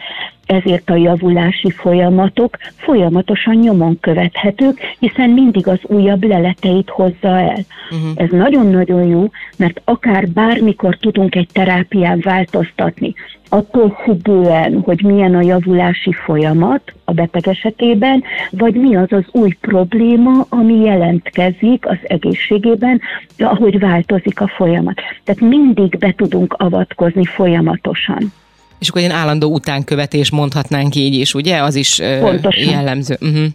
Ezért 0.47 0.91
a 0.91 0.95
javulási 0.95 1.71
folyamatok 1.71 2.57
folyamatosan 2.77 3.55
nyomon 3.55 4.01
követhetők, 4.01 4.81
hiszen 4.99 5.31
mindig 5.31 5.69
az 5.69 5.79
újabb 5.83 6.25
leleteit 6.25 6.91
hozza 6.91 7.29
el. 7.29 7.59
Uh-huh. 7.91 8.11
Ez 8.15 8.29
nagyon-nagyon 8.31 9.07
jó, 9.07 9.31
mert 9.57 9.81
akár 9.85 10.29
bármikor 10.29 10.97
tudunk 10.97 11.35
egy 11.35 11.49
terápián 11.53 12.21
változtatni, 12.23 13.15
attól 13.49 13.99
függően, 14.03 14.81
hogy 14.85 15.03
milyen 15.03 15.35
a 15.35 15.41
javulási 15.41 16.13
folyamat 16.13 16.93
a 17.05 17.13
beteg 17.13 17.49
esetében, 17.49 18.23
vagy 18.51 18.75
mi 18.75 18.97
az 18.97 19.13
az 19.13 19.25
új 19.33 19.57
probléma, 19.61 20.47
ami 20.49 20.75
jelentkezik 20.75 21.87
az 21.87 21.99
egészségében, 22.03 23.01
ahogy 23.39 23.79
változik 23.79 24.41
a 24.41 24.49
folyamat. 24.49 25.01
Tehát 25.25 25.41
mindig 25.41 25.99
be 25.99 26.13
tudunk 26.17 26.53
avatkozni 26.59 27.25
folyamatosan. 27.25 28.33
És 28.79 28.89
akkor 28.89 29.03
egy 29.03 29.11
állandó 29.11 29.53
utánkövetés 29.53 30.31
mondhatnánk 30.31 30.95
így 30.95 31.15
is, 31.15 31.35
ugye? 31.35 31.63
Az 31.63 31.75
is 31.75 32.01
Pontosan. 32.21 32.71
jellemző. 32.71 33.19
Uh-huh. 33.21 33.47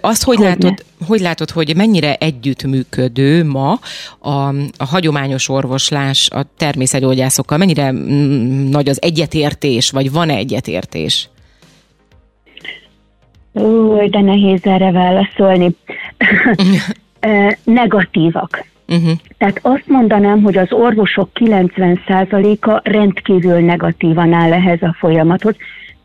Azt 0.00 0.22
hogy, 0.22 0.36
hogy 0.36 0.46
látod, 0.46 0.84
hogy 1.06 1.20
látod, 1.20 1.50
hogy 1.50 1.76
mennyire 1.76 2.14
együttműködő 2.14 3.44
ma 3.44 3.78
a, 4.18 4.48
a 4.76 4.84
hagyományos 4.88 5.48
orvoslás 5.48 6.30
a 6.30 6.44
természetgyógyászokkal? 6.56 7.58
Mennyire 7.58 7.90
nagy 8.70 8.88
az 8.88 9.02
egyetértés, 9.02 9.90
vagy 9.90 10.12
van-e 10.12 10.34
egyetértés? 10.34 11.28
Új, 13.52 14.08
de 14.08 14.20
nehéz 14.20 14.60
erre 14.62 14.90
válaszolni. 14.90 15.76
Negatívak 17.64 18.64
Uh-huh. 18.88 19.18
Tehát 19.38 19.58
azt 19.62 19.86
mondanám, 19.86 20.42
hogy 20.42 20.56
az 20.56 20.72
orvosok 20.72 21.30
90%-a 21.34 22.80
rendkívül 22.90 23.58
negatívan 23.58 24.32
áll 24.32 24.52
ehhez 24.52 24.82
a 24.82 24.96
folyamathoz, 24.98 25.56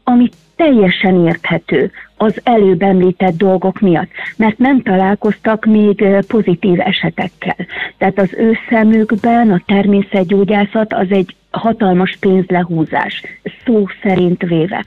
ami 0.03 0.29
teljesen 0.55 1.25
érthető 1.25 1.91
az 2.17 2.41
előbb 2.43 2.81
említett 2.81 3.37
dolgok 3.37 3.79
miatt, 3.79 4.09
mert 4.37 4.57
nem 4.57 4.81
találkoztak 4.81 5.65
még 5.65 6.05
pozitív 6.27 6.79
esetekkel. 6.79 7.55
Tehát 7.97 8.19
az 8.19 8.29
ő 8.37 8.57
szemükben 8.69 9.51
a 9.51 9.61
természetgyógyászat 9.65 10.93
az 10.93 11.07
egy 11.09 11.35
hatalmas 11.51 12.17
pénzlehúzás, 12.19 13.23
szó 13.65 13.85
szerint 14.03 14.41
véve. 14.41 14.85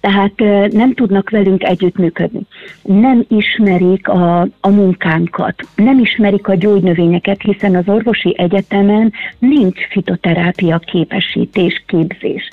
Tehát 0.00 0.32
nem 0.72 0.94
tudnak 0.94 1.30
velünk 1.30 1.64
együttműködni. 1.64 2.40
Nem 2.82 3.24
ismerik 3.28 4.08
a, 4.08 4.40
a 4.60 4.68
munkánkat, 4.68 5.54
nem 5.74 5.98
ismerik 5.98 6.48
a 6.48 6.54
gyógynövényeket, 6.54 7.42
hiszen 7.42 7.74
az 7.74 7.88
orvosi 7.88 8.34
egyetemen 8.38 9.12
nincs 9.38 9.86
fitoterápia 9.90 10.78
képesítés, 10.78 11.82
képzés. 11.86 12.48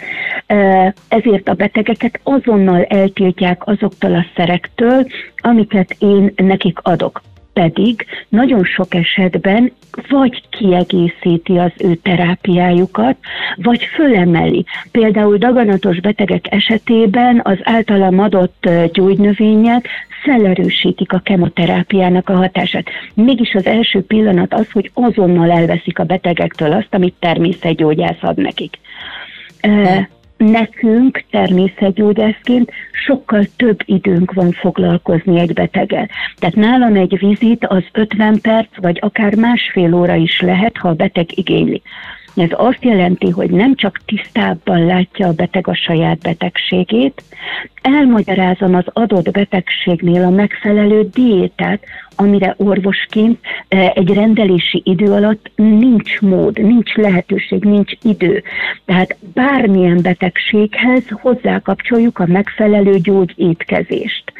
Ezért 1.08 1.50
a 1.50 1.54
betegeket 1.54 2.20
azonnal 2.24 2.84
eltiltják 2.84 3.68
azoktól 3.68 4.16
a 4.16 4.26
szerektől, 4.36 5.08
amiket 5.38 5.96
én 6.00 6.34
nekik 6.36 6.80
adok 6.82 7.22
pedig 7.54 8.06
nagyon 8.30 8.64
sok 8.64 8.94
esetben 8.94 9.72
vagy 10.10 10.44
kiegészíti 10.50 11.58
az 11.58 11.72
ő 11.78 11.96
terápiájukat, 11.96 13.18
vagy 13.56 13.84
fölemeli. 13.84 14.66
Például 14.92 15.38
daganatos 15.38 16.00
betegek 16.00 16.54
esetében 16.54 17.42
az 17.44 17.58
általam 17.64 18.20
adott 18.20 18.70
gyógynövények 18.92 19.88
szellerősítik 20.26 21.14
a 21.14 21.20
kemoterápiának 21.20 22.30
a 22.30 22.36
hatását. 22.36 22.86
Mégis 23.14 23.54
az 23.54 23.66
első 23.66 24.02
pillanat 24.02 24.54
az, 24.54 24.72
hogy 24.72 24.92
azonnal 24.94 25.52
elveszik 25.52 26.00
a 26.00 26.04
betegektől 26.04 26.72
azt, 26.72 26.94
amit 26.94 27.16
természetgyógyász 27.20 28.22
ad 28.22 28.38
nekik 28.38 28.78
nekünk 30.52 31.24
természetgyógyászként 31.32 32.72
sokkal 33.06 33.46
több 33.56 33.80
időnk 33.86 34.34
van 34.34 34.52
foglalkozni 34.52 35.40
egy 35.40 35.54
beteggel. 35.54 36.10
Tehát 36.36 36.56
nálam 36.56 36.96
egy 36.96 37.18
vizit 37.20 37.66
az 37.66 37.84
50 37.92 38.42
perc, 38.42 38.70
vagy 38.76 38.98
akár 39.02 39.36
másfél 39.36 39.94
óra 39.94 40.16
is 40.16 40.42
lehet, 40.42 40.78
ha 40.78 40.90
a 40.90 40.94
beteg 40.94 41.38
igényli. 41.38 41.82
Ez 42.36 42.50
azt 42.52 42.84
jelenti, 42.84 43.30
hogy 43.30 43.50
nem 43.50 43.76
csak 43.76 44.00
tisztábban 44.06 44.86
látja 44.86 45.28
a 45.28 45.34
beteg 45.34 45.68
a 45.68 45.76
saját 45.76 46.20
betegségét, 46.20 47.24
elmagyarázom 47.82 48.76
az 48.76 48.86
adott 48.94 49.32
betegségnél 49.32 50.24
a 50.24 50.30
megfelelő 50.30 51.10
diétát, 51.14 51.84
amire 52.16 52.54
orvosként 52.58 53.40
e, 53.68 53.92
egy 53.96 54.14
rendelési 54.14 54.82
idő 54.86 55.12
alatt 55.12 55.52
nincs 55.56 56.20
mód, 56.20 56.62
nincs 56.62 56.96
lehetőség, 56.96 57.64
nincs 57.64 57.92
idő. 58.02 58.44
Tehát 58.86 59.18
bármilyen 59.34 60.02
betegséghez 60.02 61.04
hozzákapcsoljuk 61.10 62.20
a 62.20 62.26
megfelelő 62.26 62.98
gyógyétkezést, 62.98 64.34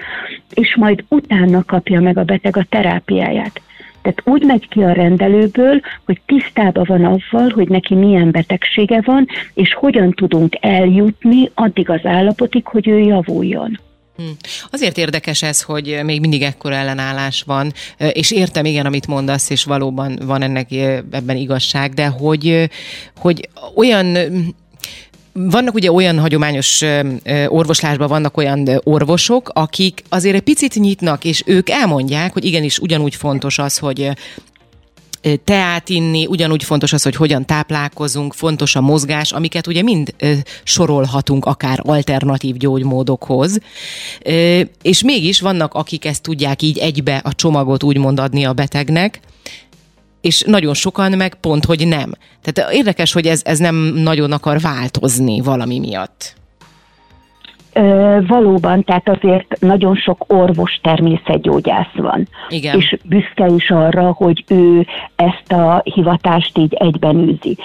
és 0.54 0.76
majd 0.76 1.04
utána 1.08 1.64
kapja 1.64 2.02
meg 2.02 2.18
a 2.18 2.24
beteg 2.24 2.58
a 2.58 2.66
terápiáját. 2.70 3.62
Tehát 4.04 4.22
úgy 4.24 4.44
megy 4.44 4.68
ki 4.68 4.82
a 4.82 4.92
rendelőből, 4.92 5.80
hogy 6.06 6.22
tisztában 6.26 6.86
van 6.88 7.06
azzal, 7.06 7.50
hogy 7.50 7.68
neki 7.68 7.96
milyen 7.96 8.32
betegsége 8.32 9.02
van, 9.06 9.28
és 9.54 9.74
hogyan 9.74 10.12
tudunk 10.12 10.58
eljutni 10.60 11.52
addig 11.54 11.90
az 11.90 12.06
állapotig, 12.06 12.66
hogy 12.66 12.88
ő 12.88 13.00
javuljon. 13.00 13.80
Hm. 14.18 14.24
Azért 14.72 14.98
érdekes 14.98 15.44
ez, 15.44 15.62
hogy 15.62 16.00
még 16.04 16.20
mindig 16.20 16.42
ekkora 16.42 16.76
ellenállás 16.76 17.44
van, 17.44 17.72
és 17.98 18.32
értem 18.32 18.66
igen, 18.66 18.86
amit 18.86 19.08
mondasz, 19.08 19.50
és 19.50 19.64
valóban 19.64 20.20
van 20.26 20.42
ennek 20.42 20.72
ebben 21.12 21.36
igazság, 21.36 21.94
de 21.94 22.08
hogy, 22.08 22.70
hogy 23.16 23.50
olyan 23.76 24.18
vannak 25.34 25.74
ugye 25.74 25.92
olyan 25.92 26.20
hagyományos 26.20 26.82
orvoslásban 27.48 28.08
vannak 28.08 28.38
olyan 28.38 28.82
orvosok, 28.84 29.50
akik 29.54 30.04
azért 30.10 30.36
egy 30.36 30.42
picit 30.42 30.76
nyitnak, 30.76 31.26
és 31.26 31.44
ők 31.46 31.70
elmondják, 31.70 32.34
hogy 32.34 32.46
igenis 32.46 32.80
ugyanúgy 32.80 33.16
fontos 33.16 33.60
az, 33.60 33.78
hogy 33.78 34.10
teát 35.44 35.90
inni, 35.90 36.26
ugyanúgy 36.26 36.64
fontos 36.64 36.94
az, 36.94 37.04
hogy 37.04 37.16
hogyan 37.16 37.46
táplálkozunk, 37.46 38.34
fontos 38.34 38.76
a 38.76 38.82
mozgás, 38.82 39.32
amiket 39.32 39.68
ugye 39.68 39.82
mind 39.82 40.14
sorolhatunk 40.64 41.46
akár 41.46 41.80
alternatív 41.84 42.58
gyógymódokhoz. 42.58 43.58
És 44.82 45.04
mégis 45.04 45.42
vannak, 45.42 45.74
akik 45.74 46.06
ezt 46.06 46.22
tudják 46.22 46.62
így 46.62 46.78
egybe 46.78 47.22
a 47.24 47.34
csomagot 47.34 47.84
úgymond 47.84 48.20
adni 48.20 48.46
a 48.46 48.54
betegnek, 48.54 49.20
és 50.24 50.44
nagyon 50.48 50.74
sokan 50.74 51.12
meg 51.12 51.36
pont, 51.36 51.66
hogy 51.66 51.88
nem. 51.88 52.12
Tehát 52.42 52.74
érdekes, 52.74 53.14
hogy 53.14 53.26
ez, 53.26 53.42
ez 53.46 53.58
nem 53.60 53.76
nagyon 53.96 54.32
akar 54.32 54.60
változni 54.60 55.42
valami 55.42 55.80
miatt. 55.80 56.36
Ö, 57.74 58.20
valóban, 58.28 58.84
tehát 58.84 59.10
azért 59.10 59.60
nagyon 59.60 59.96
sok 59.96 60.24
orvos 60.28 60.80
természetgyógyász 60.82 61.96
van. 61.96 62.28
Igen. 62.50 62.80
És 62.80 62.98
büszke 63.04 63.46
is 63.46 63.70
arra, 63.70 64.12
hogy 64.12 64.44
ő 64.48 64.88
ezt 65.16 65.52
a 65.52 65.82
hivatást 65.84 66.58
így 66.58 66.74
egyben 66.74 67.16
űzi. 67.18 67.58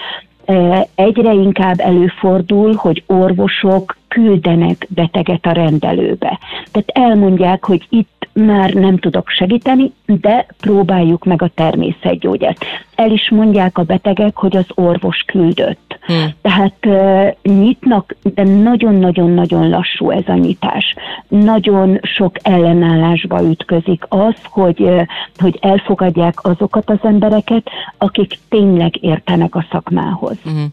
Egyre 0.94 1.33
inkább 1.33 1.81
előfordul, 1.81 2.75
hogy 2.75 3.03
orvosok 3.07 3.97
küldenek 4.09 4.87
beteget 4.88 5.47
a 5.47 5.53
rendelőbe. 5.53 6.38
Tehát 6.71 6.90
elmondják, 6.92 7.64
hogy 7.64 7.87
itt 7.88 8.29
már 8.33 8.73
nem 8.73 8.99
tudok 8.99 9.29
segíteni, 9.29 9.92
de 10.07 10.47
próbáljuk 10.61 11.25
meg 11.25 11.42
a 11.42 11.51
természetgyógyást. 11.55 12.64
El 12.98 13.11
is 13.11 13.30
mondják 13.30 13.78
a 13.78 13.82
betegek, 13.82 14.37
hogy 14.37 14.56
az 14.56 14.66
orvos 14.74 15.24
küldött. 15.26 15.98
Hmm. 16.06 16.34
Tehát 16.42 16.76
uh, 16.87 17.28
nyitnak, 17.42 18.16
de 18.22 18.42
nagyon-nagyon-nagyon 18.42 19.68
lassú 19.68 20.11
ez 20.11 20.22
a 20.26 20.34
nyitás. 20.34 20.94
Nagyon 21.28 21.98
sok 22.02 22.32
ellenállásba 22.42 23.42
ütközik 23.42 24.04
az, 24.08 24.34
hogy, 24.44 24.80
uh, 24.80 25.02
hogy 25.37 25.58
elfogadják 25.61 26.44
azokat 26.44 26.90
az 26.90 26.98
embereket, 27.02 27.70
akik 27.98 28.38
tényleg 28.48 29.02
értenek 29.02 29.54
a 29.54 29.66
szakmához. 29.70 30.37
Hmm. 30.42 30.66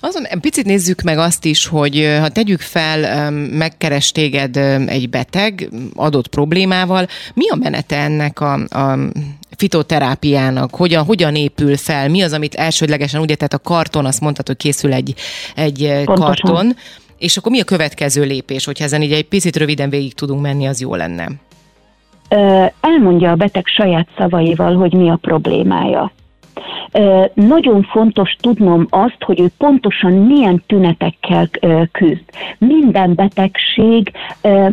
Azon 0.00 0.22
picit 0.40 0.64
nézzük 0.64 1.02
meg 1.02 1.18
azt 1.18 1.44
is, 1.44 1.66
hogy 1.66 2.16
ha 2.20 2.28
tegyük 2.28 2.60
fel, 2.60 3.30
megkeres 3.30 4.12
téged 4.12 4.56
egy 4.86 5.10
beteg 5.10 5.68
adott 5.94 6.28
problémával, 6.28 7.06
mi 7.34 7.48
a 7.48 7.56
menete 7.56 7.96
ennek 7.96 8.40
a, 8.40 8.52
a 8.54 8.98
fitoterápiának, 9.56 10.74
hogyan, 10.74 11.04
hogyan 11.04 11.34
épül 11.34 11.76
fel, 11.76 12.08
mi 12.08 12.22
az, 12.22 12.32
amit 12.32 12.54
elsődlegesen, 12.54 13.20
ugye, 13.20 13.34
tehát 13.34 13.52
a 13.54 13.58
karton, 13.58 14.06
azt 14.06 14.20
mondtad, 14.20 14.46
hogy 14.46 14.56
készül 14.56 14.92
egy, 14.92 15.14
egy 15.54 16.02
Pontosan. 16.04 16.16
karton, 16.16 16.76
és 17.18 17.36
akkor 17.36 17.52
mi 17.52 17.60
a 17.60 17.64
következő 17.64 18.22
lépés, 18.24 18.64
hogyha 18.64 18.84
ezen 18.84 19.02
így 19.02 19.12
egy 19.12 19.28
picit 19.28 19.56
röviden 19.56 19.90
végig 19.90 20.14
tudunk 20.14 20.40
menni, 20.40 20.66
az 20.66 20.80
jó 20.80 20.94
lenne? 20.94 21.28
Elmondja 22.80 23.30
a 23.30 23.34
beteg 23.34 23.66
saját 23.66 24.08
szavaival, 24.18 24.74
hogy 24.74 24.92
mi 24.92 25.10
a 25.10 25.18
problémája. 25.20 26.12
Nagyon 27.34 27.82
fontos 27.82 28.36
tudnom 28.40 28.86
azt, 28.90 29.22
hogy 29.24 29.40
ő 29.40 29.46
pontosan 29.58 30.12
milyen 30.12 30.62
tünetekkel 30.66 31.48
küzd. 31.92 32.24
Minden 32.58 33.14
betegség 33.14 34.12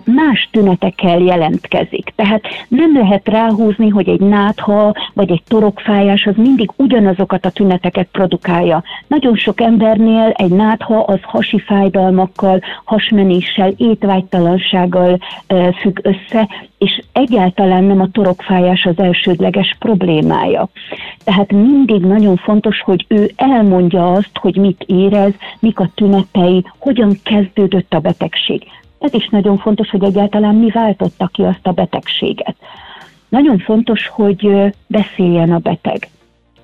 más 0.04 0.50
tünetekkel 0.52 1.20
jelentkezik. 1.20 2.14
Tehát 2.16 2.42
nem 2.68 2.98
lehet 2.98 3.28
ráhúzni, 3.28 3.90
hogy 3.90 4.10
egy 4.10 4.20
nátha 4.20 4.96
vagy 5.14 5.32
egy 5.32 5.44
torokfájás 5.48 6.26
az 6.26 6.36
mindig 6.36 6.72
ugyanazokat 6.76 7.46
a 7.46 7.50
tüneteket 7.50 8.08
produkálja. 8.12 8.84
Nagyon 9.08 9.36
sok 9.36 9.62
embernél 9.62 10.30
egy 10.36 10.52
nátha 10.52 11.00
az 11.00 11.20
hasi 11.22 11.60
fájdalmakkal, 11.60 12.62
hasmenéssel, 12.84 13.74
étvágytalansággal 13.78 15.20
függ 15.82 16.00
össze, 16.02 16.48
és 16.78 17.02
egyáltalán 17.14 17.84
nem 17.84 18.02
a 18.02 18.12
torokfájás 18.12 18.86
az 18.86 19.00
elsődleges 19.00 19.76
problémája. 19.80 20.68
Tehát 21.24 21.52
mindig 21.78 22.02
nagyon 22.02 22.38
fontos, 22.38 22.82
hogy 22.82 23.06
ő 23.08 23.32
elmondja 23.36 24.12
azt, 24.12 24.38
hogy 24.38 24.56
mit 24.56 24.84
érez, 24.88 25.34
mik 25.60 25.80
a 25.80 25.90
tünetei, 25.96 26.66
hogyan 26.78 27.20
kezdődött 27.24 27.94
a 27.94 28.00
betegség. 28.00 28.64
Ez 29.00 29.14
is 29.14 29.30
nagyon 29.30 29.58
fontos, 29.58 29.90
hogy 29.90 30.04
egyáltalán 30.04 30.56
mi 30.56 30.70
váltotta 30.70 31.28
ki 31.28 31.42
azt 31.42 31.68
a 31.68 31.72
betegséget. 31.72 32.56
Nagyon 33.30 33.58
fontos, 33.58 34.08
hogy 34.08 34.74
beszéljen 34.88 35.52
a 35.52 35.58
beteg 35.58 36.10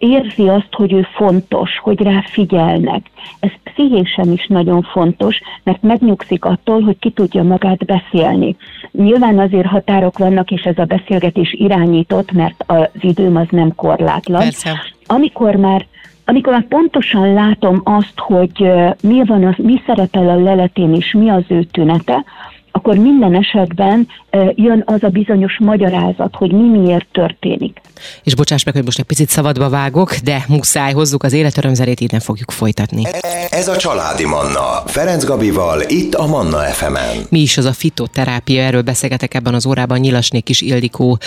érzi 0.03 0.47
azt, 0.47 0.67
hogy 0.71 0.93
ő 0.93 1.07
fontos, 1.13 1.79
hogy 1.81 2.01
rá 2.01 2.23
figyelnek. 2.25 3.05
Ez 3.39 3.49
pszichésen 3.63 4.31
is 4.31 4.45
nagyon 4.47 4.81
fontos, 4.81 5.41
mert 5.63 5.81
megnyugszik 5.81 6.45
attól, 6.45 6.81
hogy 6.81 6.99
ki 6.99 7.09
tudja 7.09 7.43
magát 7.43 7.85
beszélni. 7.85 8.55
Nyilván 8.91 9.39
azért 9.39 9.65
határok 9.67 10.17
vannak, 10.17 10.51
és 10.51 10.61
ez 10.61 10.77
a 10.77 10.83
beszélgetés 10.83 11.53
irányított, 11.53 12.31
mert 12.31 12.63
az 12.67 12.87
időm 12.99 13.35
az 13.35 13.47
nem 13.49 13.75
korlátlan. 13.75 14.39
Persze. 14.41 14.71
Amikor 15.05 15.55
már 15.55 15.85
amikor 16.25 16.53
már 16.53 16.67
pontosan 16.67 17.33
látom 17.33 17.81
azt, 17.83 18.13
hogy 18.19 18.71
mi, 19.01 19.23
van 19.25 19.43
az, 19.43 19.53
mi 19.57 19.81
szerepel 19.85 20.29
a 20.29 20.41
leletén 20.43 20.93
és 20.93 21.11
mi 21.11 21.29
az 21.29 21.43
ő 21.47 21.63
tünete, 21.63 22.23
akkor 22.75 22.97
minden 22.97 23.35
esetben 23.35 24.07
jön 24.55 24.83
az 24.85 25.03
a 25.03 25.07
bizonyos 25.07 25.57
magyarázat, 25.59 26.35
hogy 26.35 26.51
mi 26.51 26.79
miért 26.79 27.07
történik. 27.11 27.81
És 28.23 28.35
bocsáss 28.35 28.63
meg, 28.63 28.73
hogy 28.73 28.83
most 28.83 28.99
egy 28.99 29.05
picit 29.05 29.29
szabadba 29.29 29.69
vágok, 29.69 30.15
de 30.15 30.45
muszáj 30.47 30.93
hozzuk 30.93 31.23
az 31.23 31.33
életörömzerét, 31.33 31.99
innen 31.99 32.21
fogjuk 32.21 32.51
folytatni. 32.51 33.03
Ez 33.49 33.67
a 33.67 33.75
Családi 33.75 34.25
Manna, 34.25 34.83
Ferenc 34.85 35.25
Gabival, 35.25 35.81
itt 35.87 36.13
a 36.13 36.27
Manna 36.27 36.57
FM-en. 36.57 37.25
Mi 37.29 37.39
is 37.39 37.57
az 37.57 37.65
a 37.65 37.73
fitoterápia, 37.73 38.61
erről 38.61 38.81
beszélgetek 38.81 39.33
ebben 39.33 39.53
az 39.53 39.65
órában, 39.65 39.99
Nyilasnék 39.99 40.49
is 40.49 40.61
Ildikó 40.61 41.17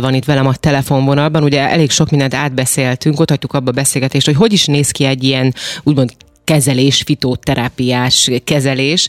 van 0.00 0.14
itt 0.14 0.24
velem 0.24 0.46
a 0.46 0.54
telefonvonalban. 0.54 1.42
Ugye 1.42 1.68
elég 1.68 1.90
sok 1.90 2.10
mindent 2.10 2.34
átbeszéltünk, 2.34 3.20
ott 3.20 3.30
hagytuk 3.30 3.52
abba 3.52 3.70
a 3.70 3.74
beszélgetést, 3.74 4.26
hogy 4.26 4.36
hogy 4.36 4.52
is 4.52 4.66
néz 4.66 4.90
ki 4.90 5.04
egy 5.04 5.24
ilyen 5.24 5.54
úgymond 5.82 6.10
kezelés, 6.44 7.02
fitoterápiás 7.02 8.30
kezelés, 8.44 9.08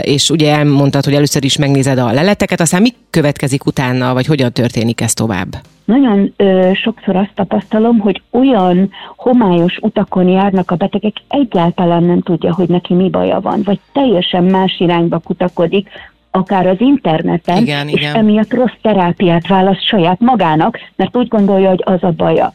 és 0.00 0.30
ugye 0.30 0.52
elmondtad, 0.52 1.04
hogy 1.04 1.14
először 1.14 1.44
is 1.44 1.56
megnézed 1.56 1.98
a 1.98 2.12
leleteket, 2.12 2.60
aztán 2.60 2.82
mi 2.82 2.90
következik 3.10 3.66
utána, 3.66 4.14
vagy 4.14 4.26
hogyan 4.26 4.52
történik 4.52 5.00
ez 5.00 5.14
tovább? 5.14 5.48
Nagyon 5.84 6.32
ö, 6.36 6.70
sokszor 6.74 7.16
azt 7.16 7.32
tapasztalom, 7.34 7.98
hogy 7.98 8.22
olyan 8.30 8.90
homályos 9.16 9.76
utakon 9.80 10.28
járnak 10.28 10.70
a 10.70 10.76
betegek, 10.76 11.14
egyáltalán 11.28 12.02
nem 12.02 12.20
tudja, 12.20 12.54
hogy 12.54 12.68
neki 12.68 12.94
mi 12.94 13.08
baja 13.10 13.40
van, 13.40 13.62
vagy 13.64 13.78
teljesen 13.92 14.44
más 14.44 14.76
irányba 14.78 15.18
kutakodik, 15.18 15.88
akár 16.30 16.66
az 16.66 16.76
interneten, 16.78 17.62
igen, 17.62 17.88
és 17.88 18.00
igen. 18.00 18.14
emiatt 18.14 18.52
rossz 18.52 18.76
terápiát 18.82 19.46
választ 19.46 19.86
saját 19.86 20.20
magának, 20.20 20.78
mert 20.96 21.16
úgy 21.16 21.28
gondolja, 21.28 21.68
hogy 21.68 21.82
az 21.84 22.02
a 22.02 22.10
baja 22.10 22.54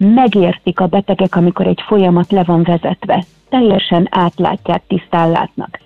megértik 0.00 0.80
a 0.80 0.86
betegek, 0.86 1.36
amikor 1.36 1.66
egy 1.66 1.80
folyamat 1.86 2.30
le 2.30 2.42
van 2.42 2.62
vezetve. 2.62 3.24
Teljesen 3.48 4.06
átlátják, 4.10 4.82
tisztán 4.86 5.30
látnak. 5.30 5.78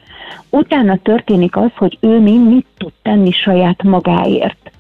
Utána 0.50 0.96
történik 0.96 1.56
az, 1.56 1.70
hogy 1.76 1.98
ő 2.00 2.20
mi 2.20 2.38
mit 2.38 2.66
tud 2.76 2.92
tenni 3.02 3.30
saját 3.30 3.82
magáért. 3.82 4.70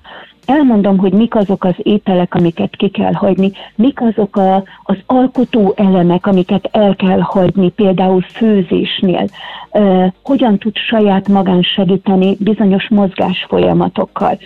Elmondom, 0.46 0.98
hogy 0.98 1.12
mik 1.12 1.34
azok 1.34 1.64
az 1.64 1.74
ételek, 1.76 2.34
amiket 2.34 2.76
ki 2.76 2.88
kell 2.88 3.12
hagyni, 3.12 3.52
mik 3.74 4.00
azok 4.00 4.36
a, 4.36 4.54
az 4.82 4.96
alkotó 5.06 5.74
elemek, 5.76 6.26
amiket 6.26 6.68
el 6.72 6.96
kell 6.96 7.20
hagyni, 7.20 7.70
például 7.70 8.20
főzésnél. 8.20 9.24
Uh, 9.70 10.06
hogyan 10.22 10.58
tud 10.58 10.76
saját 10.76 11.28
magán 11.28 11.62
segíteni 11.62 12.36
bizonyos 12.40 12.88
mozgás 12.88 13.46
folyamatokkal. 13.48 14.38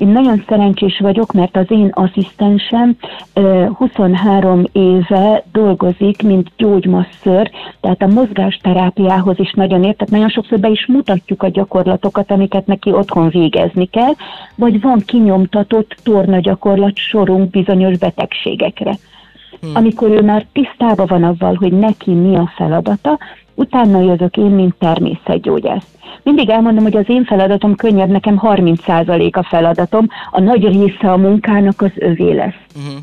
Én 0.00 0.08
nagyon 0.08 0.44
szerencsés 0.48 0.98
vagyok, 0.98 1.32
mert 1.32 1.56
az 1.56 1.66
én 1.68 1.90
asszisztensem 1.92 2.96
23 3.74 4.64
éve 4.72 5.44
dolgozik, 5.52 6.22
mint 6.22 6.50
gyógymasször, 6.56 7.50
tehát 7.80 8.02
a 8.02 8.06
mozgásterápiához 8.06 9.38
is 9.38 9.52
nagyon 9.52 9.84
ért, 9.84 9.96
tehát 9.96 10.12
nagyon 10.12 10.28
sokszor 10.28 10.58
be 10.58 10.68
is 10.68 10.86
mutatjuk 10.86 11.42
a 11.42 11.48
gyakorlatokat, 11.48 12.30
amiket 12.30 12.66
neki 12.66 12.92
otthon 12.92 13.28
végezni 13.28 13.86
kell, 13.86 14.12
vagy 14.54 14.80
van 14.80 15.02
kinyomtatott 15.06 15.96
torna 16.02 16.40
gyakorlat 16.40 16.96
sorunk 16.96 17.50
bizonyos 17.50 17.98
betegségekre. 17.98 18.96
Hmm. 19.60 19.70
Amikor 19.74 20.10
ő 20.10 20.22
már 20.22 20.46
tisztában 20.52 21.06
van 21.06 21.24
avval, 21.24 21.54
hogy 21.54 21.72
neki 21.72 22.10
mi 22.10 22.36
a 22.36 22.52
feladata, 22.56 23.18
utána 23.60 24.00
jövök 24.00 24.36
én, 24.36 24.50
mint 24.50 24.74
természetgyógyász. 24.78 25.86
Mindig 26.22 26.48
elmondom, 26.48 26.82
hogy 26.82 26.96
az 26.96 27.08
én 27.08 27.24
feladatom 27.24 27.74
könnyebb, 27.74 28.08
nekem 28.08 28.40
30% 28.42 29.32
a 29.32 29.42
feladatom, 29.42 30.08
a 30.30 30.40
nagy 30.40 30.64
része 30.64 31.12
a 31.12 31.16
munkának 31.16 31.82
az 31.82 31.92
övé 31.94 32.32
lesz. 32.32 32.60
Uh-huh. 32.76 33.00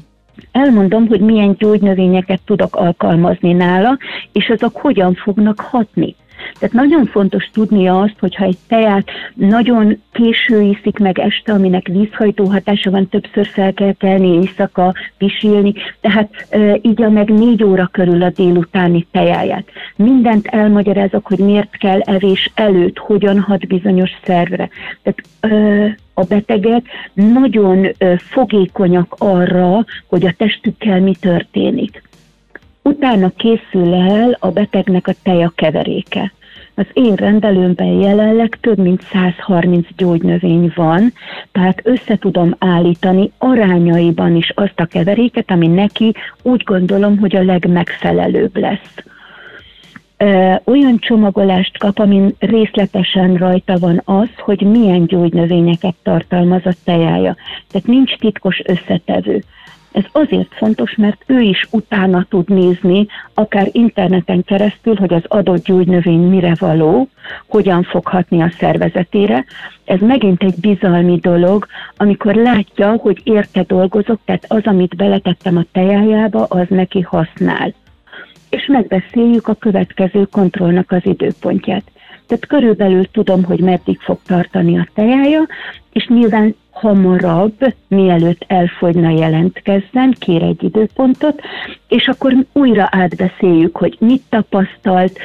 Elmondom, 0.51 1.07
hogy 1.07 1.19
milyen 1.19 1.55
gyógynövényeket 1.57 2.39
tudok 2.45 2.75
alkalmazni 2.75 3.53
nála, 3.53 3.97
és 4.31 4.49
azok 4.49 4.75
hogyan 4.75 5.13
fognak 5.13 5.59
hatni. 5.59 6.15
Tehát 6.59 6.75
nagyon 6.75 7.05
fontos 7.05 7.49
tudnia 7.53 7.99
azt, 7.99 8.15
hogyha 8.19 8.45
egy 8.45 8.57
teát 8.67 9.09
nagyon 9.33 10.01
késő 10.11 10.61
iszik 10.61 10.99
meg 10.99 11.19
este, 11.19 11.53
aminek 11.53 11.87
vízhajtó 11.87 12.45
hatása 12.45 12.91
van, 12.91 13.09
többször 13.09 13.45
fel 13.45 13.73
kell 13.73 13.93
kelni 13.93 14.27
éjszaka, 14.27 14.93
pisilni, 15.17 15.73
tehát 16.01 16.47
e, 16.49 16.79
így 16.81 17.01
a 17.01 17.09
meg 17.09 17.29
négy 17.29 17.63
óra 17.63 17.89
körül 17.91 18.23
a 18.23 18.29
délutáni 18.29 19.07
tejáját. 19.11 19.67
Mindent 19.95 20.47
elmagyarázok, 20.47 21.25
hogy 21.27 21.39
miért 21.39 21.77
kell 21.77 21.99
evés 21.99 22.51
előtt, 22.53 22.97
hogyan 22.97 23.39
hat 23.39 23.67
bizonyos 23.67 24.11
szervre. 24.23 24.69
Tehát 25.01 25.23
e, 25.39 25.95
a 26.13 26.23
betegek 26.23 26.85
nagyon 27.13 27.87
fogékonyak 28.17 29.15
arra, 29.17 29.85
hogy 30.07 30.25
a 30.25 30.33
testükkel 30.37 30.99
mi 30.99 31.15
történik. 31.19 32.01
Utána 32.87 33.29
készül 33.29 33.93
el 33.93 34.37
a 34.39 34.49
betegnek 34.51 35.07
a 35.07 35.13
teja 35.23 35.51
keveréke. 35.55 36.31
Az 36.75 36.85
én 36.93 37.15
rendelőmben 37.15 37.87
jelenleg 37.87 38.57
több 38.61 38.77
mint 38.77 39.01
130 39.01 39.87
gyógynövény 39.97 40.71
van, 40.75 41.13
tehát 41.51 41.81
össze 41.83 42.17
tudom 42.17 42.55
állítani 42.59 43.31
arányaiban 43.37 44.35
is 44.35 44.51
azt 44.55 44.79
a 44.79 44.85
keveréket, 44.85 45.51
ami 45.51 45.67
neki 45.67 46.13
úgy 46.41 46.63
gondolom, 46.63 47.17
hogy 47.17 47.35
a 47.35 47.43
legmegfelelőbb 47.43 48.57
lesz 48.57 48.93
olyan 50.63 50.99
csomagolást 50.99 51.77
kap, 51.77 51.99
amin 51.99 52.35
részletesen 52.39 53.35
rajta 53.35 53.77
van 53.79 54.01
az, 54.05 54.29
hogy 54.37 54.61
milyen 54.61 55.05
gyógynövényeket 55.05 55.95
tartalmaz 56.03 56.65
a 56.65 56.73
tejája. 56.83 57.35
Tehát 57.71 57.87
nincs 57.87 58.15
titkos 58.17 58.61
összetevő. 58.65 59.43
Ez 59.97 60.03
azért 60.11 60.53
fontos, 60.53 60.95
mert 60.95 61.23
ő 61.25 61.39
is 61.39 61.67
utána 61.71 62.25
tud 62.29 62.49
nézni, 62.49 63.07
akár 63.33 63.69
interneten 63.71 64.43
keresztül, 64.43 64.95
hogy 64.95 65.13
az 65.13 65.23
adott 65.27 65.63
gyógynövény 65.63 66.19
mire 66.19 66.55
való, 66.59 67.07
hogyan 67.47 67.83
fog 67.83 68.07
hatni 68.07 68.41
a 68.41 68.51
szervezetére. 68.59 69.45
Ez 69.85 69.99
megint 69.99 70.43
egy 70.43 70.55
bizalmi 70.59 71.19
dolog, 71.21 71.67
amikor 71.95 72.35
látja, 72.35 72.91
hogy 72.91 73.21
érte 73.23 73.63
dolgozok, 73.63 74.19
tehát 74.25 74.45
az, 74.47 74.61
amit 74.63 74.95
beletettem 74.95 75.57
a 75.57 75.65
tejájába, 75.71 76.43
az 76.43 76.65
neki 76.69 77.01
használ. 77.01 77.73
És 78.49 78.65
megbeszéljük 78.65 79.47
a 79.47 79.53
következő 79.53 80.25
kontrollnak 80.31 80.91
az 80.91 81.01
időpontját. 81.05 81.83
Tehát 82.27 82.47
körülbelül 82.47 83.11
tudom, 83.11 83.43
hogy 83.43 83.59
meddig 83.59 83.99
fog 83.99 84.19
tartani 84.25 84.77
a 84.77 84.87
tejája, 84.93 85.47
és 85.91 86.07
nyilván 86.07 86.55
hamarabb, 86.79 87.73
mielőtt 87.87 88.43
elfogyna 88.47 89.09
jelentkezzen, 89.09 90.15
kér 90.19 90.41
egy 90.41 90.63
időpontot, 90.63 91.39
és 91.87 92.07
akkor 92.07 92.33
újra 92.53 92.87
átbeszéljük, 92.91 93.77
hogy 93.77 93.97
mit 93.99 94.23
tapasztalt, 94.29 95.19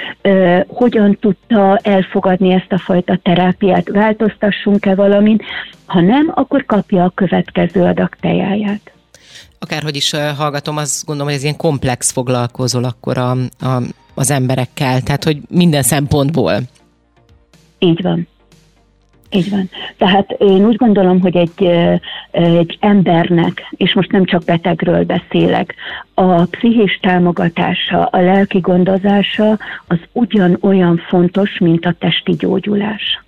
hogyan 0.66 1.16
tudta 1.20 1.76
elfogadni 1.82 2.52
ezt 2.52 2.72
a 2.72 2.78
fajta 2.78 3.18
terápiát, 3.22 3.88
változtassunk-e 3.88 4.94
valamin, 4.94 5.40
ha 5.86 6.00
nem, 6.00 6.32
akkor 6.34 6.64
kapja 6.64 7.04
a 7.04 7.12
következő 7.14 7.82
adag 7.82 8.16
tejáját. 8.20 8.92
Akárhogy 9.58 9.96
is 9.96 10.14
hallgatom, 10.36 10.76
azt 10.76 11.04
gondolom, 11.04 11.28
hogy 11.28 11.38
ez 11.38 11.44
ilyen 11.44 11.56
komplex 11.56 12.12
foglalkozol 12.12 12.84
akkor 12.84 13.18
a, 13.18 13.30
a, 13.60 13.82
az 14.14 14.30
emberekkel, 14.30 15.00
tehát 15.00 15.24
hogy 15.24 15.38
minden 15.48 15.82
szempontból. 15.82 16.52
Így 17.78 18.02
van. 18.02 18.28
Így 19.34 19.50
van. 19.50 19.70
Tehát 19.96 20.30
én 20.30 20.66
úgy 20.66 20.76
gondolom, 20.76 21.20
hogy 21.20 21.36
egy, 21.36 21.70
egy 22.30 22.76
embernek, 22.80 23.62
és 23.70 23.94
most 23.94 24.12
nem 24.12 24.24
csak 24.24 24.44
betegről 24.44 25.04
beszélek, 25.04 25.74
a 26.14 26.44
pszichés 26.44 26.98
támogatása, 27.02 28.04
a 28.04 28.20
lelki 28.20 28.58
gondozása 28.58 29.58
az 29.86 29.98
ugyanolyan 30.12 31.02
fontos, 31.08 31.58
mint 31.58 31.84
a 31.84 31.94
testi 31.98 32.32
gyógyulás. 32.32 33.22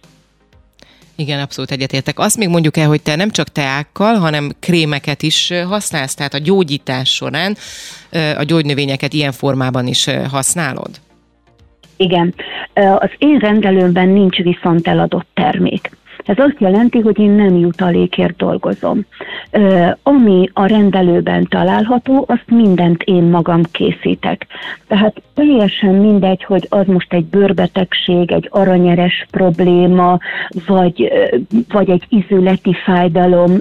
Igen, 1.16 1.40
abszolút 1.40 1.70
egyetértek. 1.70 2.18
Azt 2.18 2.36
még 2.36 2.48
mondjuk 2.48 2.76
el, 2.76 2.88
hogy 2.88 3.02
te 3.02 3.16
nem 3.16 3.30
csak 3.30 3.48
teákkal, 3.48 4.14
hanem 4.14 4.50
krémeket 4.60 5.22
is 5.22 5.52
használsz, 5.68 6.14
tehát 6.14 6.34
a 6.34 6.38
gyógyítás 6.38 7.14
során 7.14 7.56
a 8.36 8.42
gyógynövényeket 8.42 9.12
ilyen 9.12 9.32
formában 9.32 9.86
is 9.86 10.08
használod? 10.30 11.00
Igen. 11.96 12.34
Az 12.74 13.10
én 13.18 13.38
rendelőmben 13.38 14.08
nincs 14.08 14.36
viszont 14.36 14.88
eladott 14.88 15.26
termék. 15.34 15.90
Ez 16.24 16.38
azt 16.38 16.56
jelenti, 16.58 17.00
hogy 17.00 17.18
én 17.18 17.30
nem 17.30 17.56
jutalékért 17.56 18.36
dolgozom. 18.36 19.04
Ami 20.02 20.50
a 20.52 20.66
rendelőben 20.66 21.46
található, 21.48 22.24
azt 22.28 22.44
mindent 22.46 23.02
én 23.02 23.22
magam 23.22 23.62
készítek. 23.72 24.46
Tehát 24.86 25.22
teljesen 25.34 25.94
mindegy, 25.94 26.44
hogy 26.44 26.66
az 26.68 26.86
most 26.86 27.12
egy 27.12 27.24
bőrbetegség, 27.24 28.32
egy 28.32 28.48
aranyeres 28.50 29.26
probléma, 29.30 30.18
vagy, 30.66 31.12
vagy 31.68 31.90
egy 31.90 32.04
izületi 32.08 32.74
fájdalom, 32.84 33.58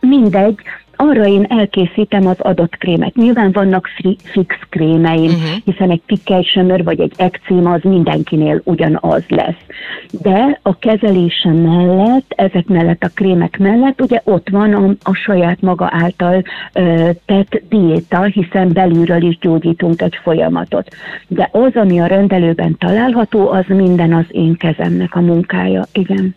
mindegy, 0.00 0.54
arra 0.96 1.26
én 1.26 1.46
elkészítem 1.48 2.26
az 2.26 2.40
adott 2.40 2.76
krémet. 2.76 3.14
Nyilván 3.14 3.52
vannak 3.52 3.88
fix 4.24 4.56
krémeim, 4.68 5.24
uh-huh. 5.24 5.62
hiszen 5.64 5.90
egy 5.90 6.02
pikkely 6.06 6.42
vagy 6.84 7.00
egy 7.00 7.12
ekcím 7.16 7.66
az 7.66 7.80
mindenkinél 7.82 8.60
ugyanaz 8.64 9.22
lesz. 9.28 9.62
De 10.22 10.58
a 10.62 10.78
kezelése 10.78 11.52
mellett, 11.52 12.32
ezek 12.36 12.66
mellett 12.66 13.02
a 13.02 13.10
krémek 13.14 13.58
mellett, 13.58 14.00
ugye 14.00 14.20
ott 14.24 14.48
van 14.48 14.74
a, 14.74 14.94
a 15.02 15.14
saját 15.14 15.60
maga 15.60 15.88
által 15.92 16.42
ö, 16.72 17.10
tett 17.26 17.62
diéta, 17.68 18.22
hiszen 18.22 18.72
belülről 18.72 19.22
is 19.22 19.38
gyógyítunk 19.38 20.02
egy 20.02 20.18
folyamatot. 20.22 20.88
De 21.28 21.48
az, 21.52 21.70
ami 21.74 22.00
a 22.00 22.06
rendelőben 22.06 22.76
található, 22.78 23.50
az 23.50 23.64
minden 23.68 24.12
az 24.12 24.26
én 24.28 24.56
kezemnek 24.56 25.14
a 25.14 25.20
munkája, 25.20 25.84
igen. 25.92 26.34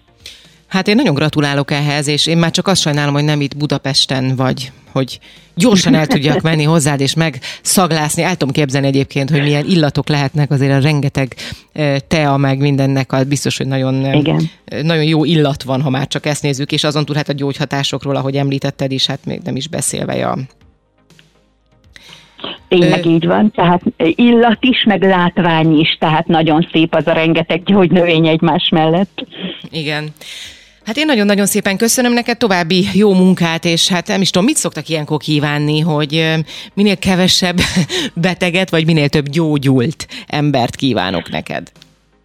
Hát 0.67 0.87
én 0.87 0.95
nagyon 0.95 1.13
gratulálok 1.13 1.71
ehhez, 1.71 2.07
és 2.07 2.27
én 2.27 2.37
már 2.37 2.51
csak 2.51 2.67
azt 2.67 2.81
sajnálom, 2.81 3.13
hogy 3.13 3.23
nem 3.23 3.41
itt 3.41 3.57
Budapesten 3.57 4.35
vagy, 4.35 4.71
hogy 4.91 5.19
gyorsan 5.55 5.93
el 5.95 6.07
tudjak 6.07 6.41
menni 6.41 6.63
hozzád, 6.63 6.99
és 6.99 7.13
megszaglászni. 7.13 8.23
El 8.23 8.35
tudom 8.35 8.53
képzelni 8.53 8.87
egyébként, 8.87 9.29
hogy 9.29 9.41
milyen 9.41 9.65
illatok 9.65 10.07
lehetnek 10.07 10.51
azért 10.51 10.73
a 10.73 10.79
rengeteg 10.79 11.35
tea, 12.07 12.37
meg 12.37 12.59
mindennek, 12.59 13.11
a 13.11 13.23
biztos, 13.23 13.57
hogy 13.57 13.67
nagyon, 13.67 14.13
Igen. 14.13 14.49
nagyon 14.81 15.03
jó 15.03 15.25
illat 15.25 15.63
van, 15.63 15.81
ha 15.81 15.89
már 15.89 16.07
csak 16.07 16.25
ezt 16.25 16.43
nézzük, 16.43 16.71
és 16.71 16.83
azon 16.83 17.05
túl 17.05 17.15
hát 17.15 17.29
a 17.29 17.33
gyógyhatásokról, 17.33 18.15
ahogy 18.15 18.35
említetted 18.35 18.91
is, 18.91 19.05
hát 19.05 19.25
még 19.25 19.41
nem 19.43 19.55
is 19.55 19.67
beszélve 19.67 20.27
a 20.27 20.37
Tényleg 22.67 23.05
Ö... 23.05 23.09
így 23.09 23.25
van, 23.25 23.51
tehát 23.51 23.81
illat 23.97 24.57
is, 24.59 24.83
meg 24.83 25.03
látvány 25.03 25.79
is, 25.79 25.97
tehát 25.99 26.27
nagyon 26.27 26.67
szép 26.71 26.95
az 26.95 27.07
a 27.07 27.11
rengeteg 27.11 27.63
gyógynövény 27.63 28.27
egymás 28.27 28.69
mellett. 28.69 29.25
Igen. 29.69 30.13
Hát 30.87 30.97
én 30.97 31.05
nagyon-nagyon 31.05 31.45
szépen 31.45 31.77
köszönöm 31.77 32.13
neked, 32.13 32.37
további 32.37 32.87
jó 32.93 33.13
munkát, 33.13 33.65
és 33.65 33.87
hát 33.87 34.07
nem 34.07 34.21
is 34.21 34.29
tudom, 34.29 34.45
mit 34.45 34.57
szoktak 34.57 34.89
ilyenkor 34.89 35.17
kívánni, 35.17 35.79
hogy 35.79 36.35
minél 36.73 36.97
kevesebb 36.97 37.59
beteget, 38.13 38.69
vagy 38.69 38.85
minél 38.85 39.09
több 39.09 39.29
gyógyult 39.29 40.07
embert 40.27 40.75
kívánok 40.75 41.29
neked 41.29 41.71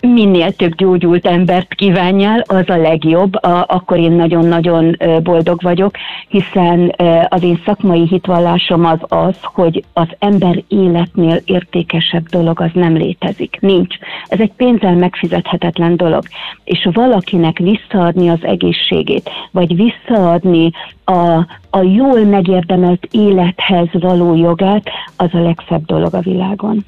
minél 0.08 0.52
több 0.52 0.74
gyógyult 0.74 1.26
embert 1.26 1.74
kívánjál, 1.74 2.44
az 2.46 2.68
a 2.68 2.76
legjobb, 2.76 3.34
a, 3.34 3.64
akkor 3.68 3.98
én 3.98 4.12
nagyon-nagyon 4.12 4.96
boldog 5.22 5.62
vagyok, 5.62 5.94
hiszen 6.28 6.94
az 7.28 7.42
én 7.42 7.60
szakmai 7.64 8.06
hitvallásom 8.06 8.84
az 8.84 8.98
az, 9.08 9.36
hogy 9.42 9.84
az 9.92 10.08
ember 10.18 10.62
életnél 10.68 11.40
értékesebb 11.44 12.26
dolog 12.28 12.60
az 12.60 12.70
nem 12.72 12.94
létezik. 12.94 13.56
Nincs. 13.60 13.96
Ez 14.26 14.40
egy 14.40 14.52
pénzzel 14.52 14.94
megfizethetetlen 14.94 15.96
dolog. 15.96 16.22
És 16.64 16.88
valakinek 16.92 17.58
visszaadni 17.58 18.28
az 18.28 18.40
egészségét, 18.42 19.30
vagy 19.50 19.76
visszaadni 19.76 20.70
a, 21.04 21.46
a 21.70 21.82
jól 21.82 22.24
megérdemelt 22.24 23.08
élethez 23.10 23.88
való 23.92 24.34
jogát, 24.34 24.90
az 25.16 25.28
a 25.32 25.42
legszebb 25.42 25.84
dolog 25.84 26.14
a 26.14 26.20
világon. 26.20 26.84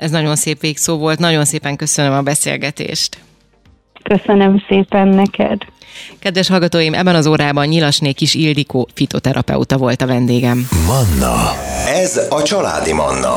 Ez 0.00 0.10
nagyon 0.10 0.36
szép 0.36 0.60
végszó 0.60 0.98
volt, 0.98 1.18
nagyon 1.18 1.44
szépen 1.44 1.76
köszönöm 1.76 2.12
a 2.12 2.22
beszélgetést. 2.22 3.18
Köszönöm 4.02 4.64
szépen 4.68 5.08
neked. 5.08 5.58
Kedves 6.18 6.48
hallgatóim, 6.48 6.94
ebben 6.94 7.14
az 7.14 7.26
órában 7.26 7.66
Nyilasné 7.66 8.12
Kis 8.12 8.34
Ildikó 8.34 8.88
fitoterapeuta 8.94 9.76
volt 9.76 10.02
a 10.02 10.06
vendégem. 10.06 10.68
Manna. 10.86 11.52
Ez 11.86 12.20
a 12.30 12.42
családi 12.42 12.92
Manna. 12.92 13.36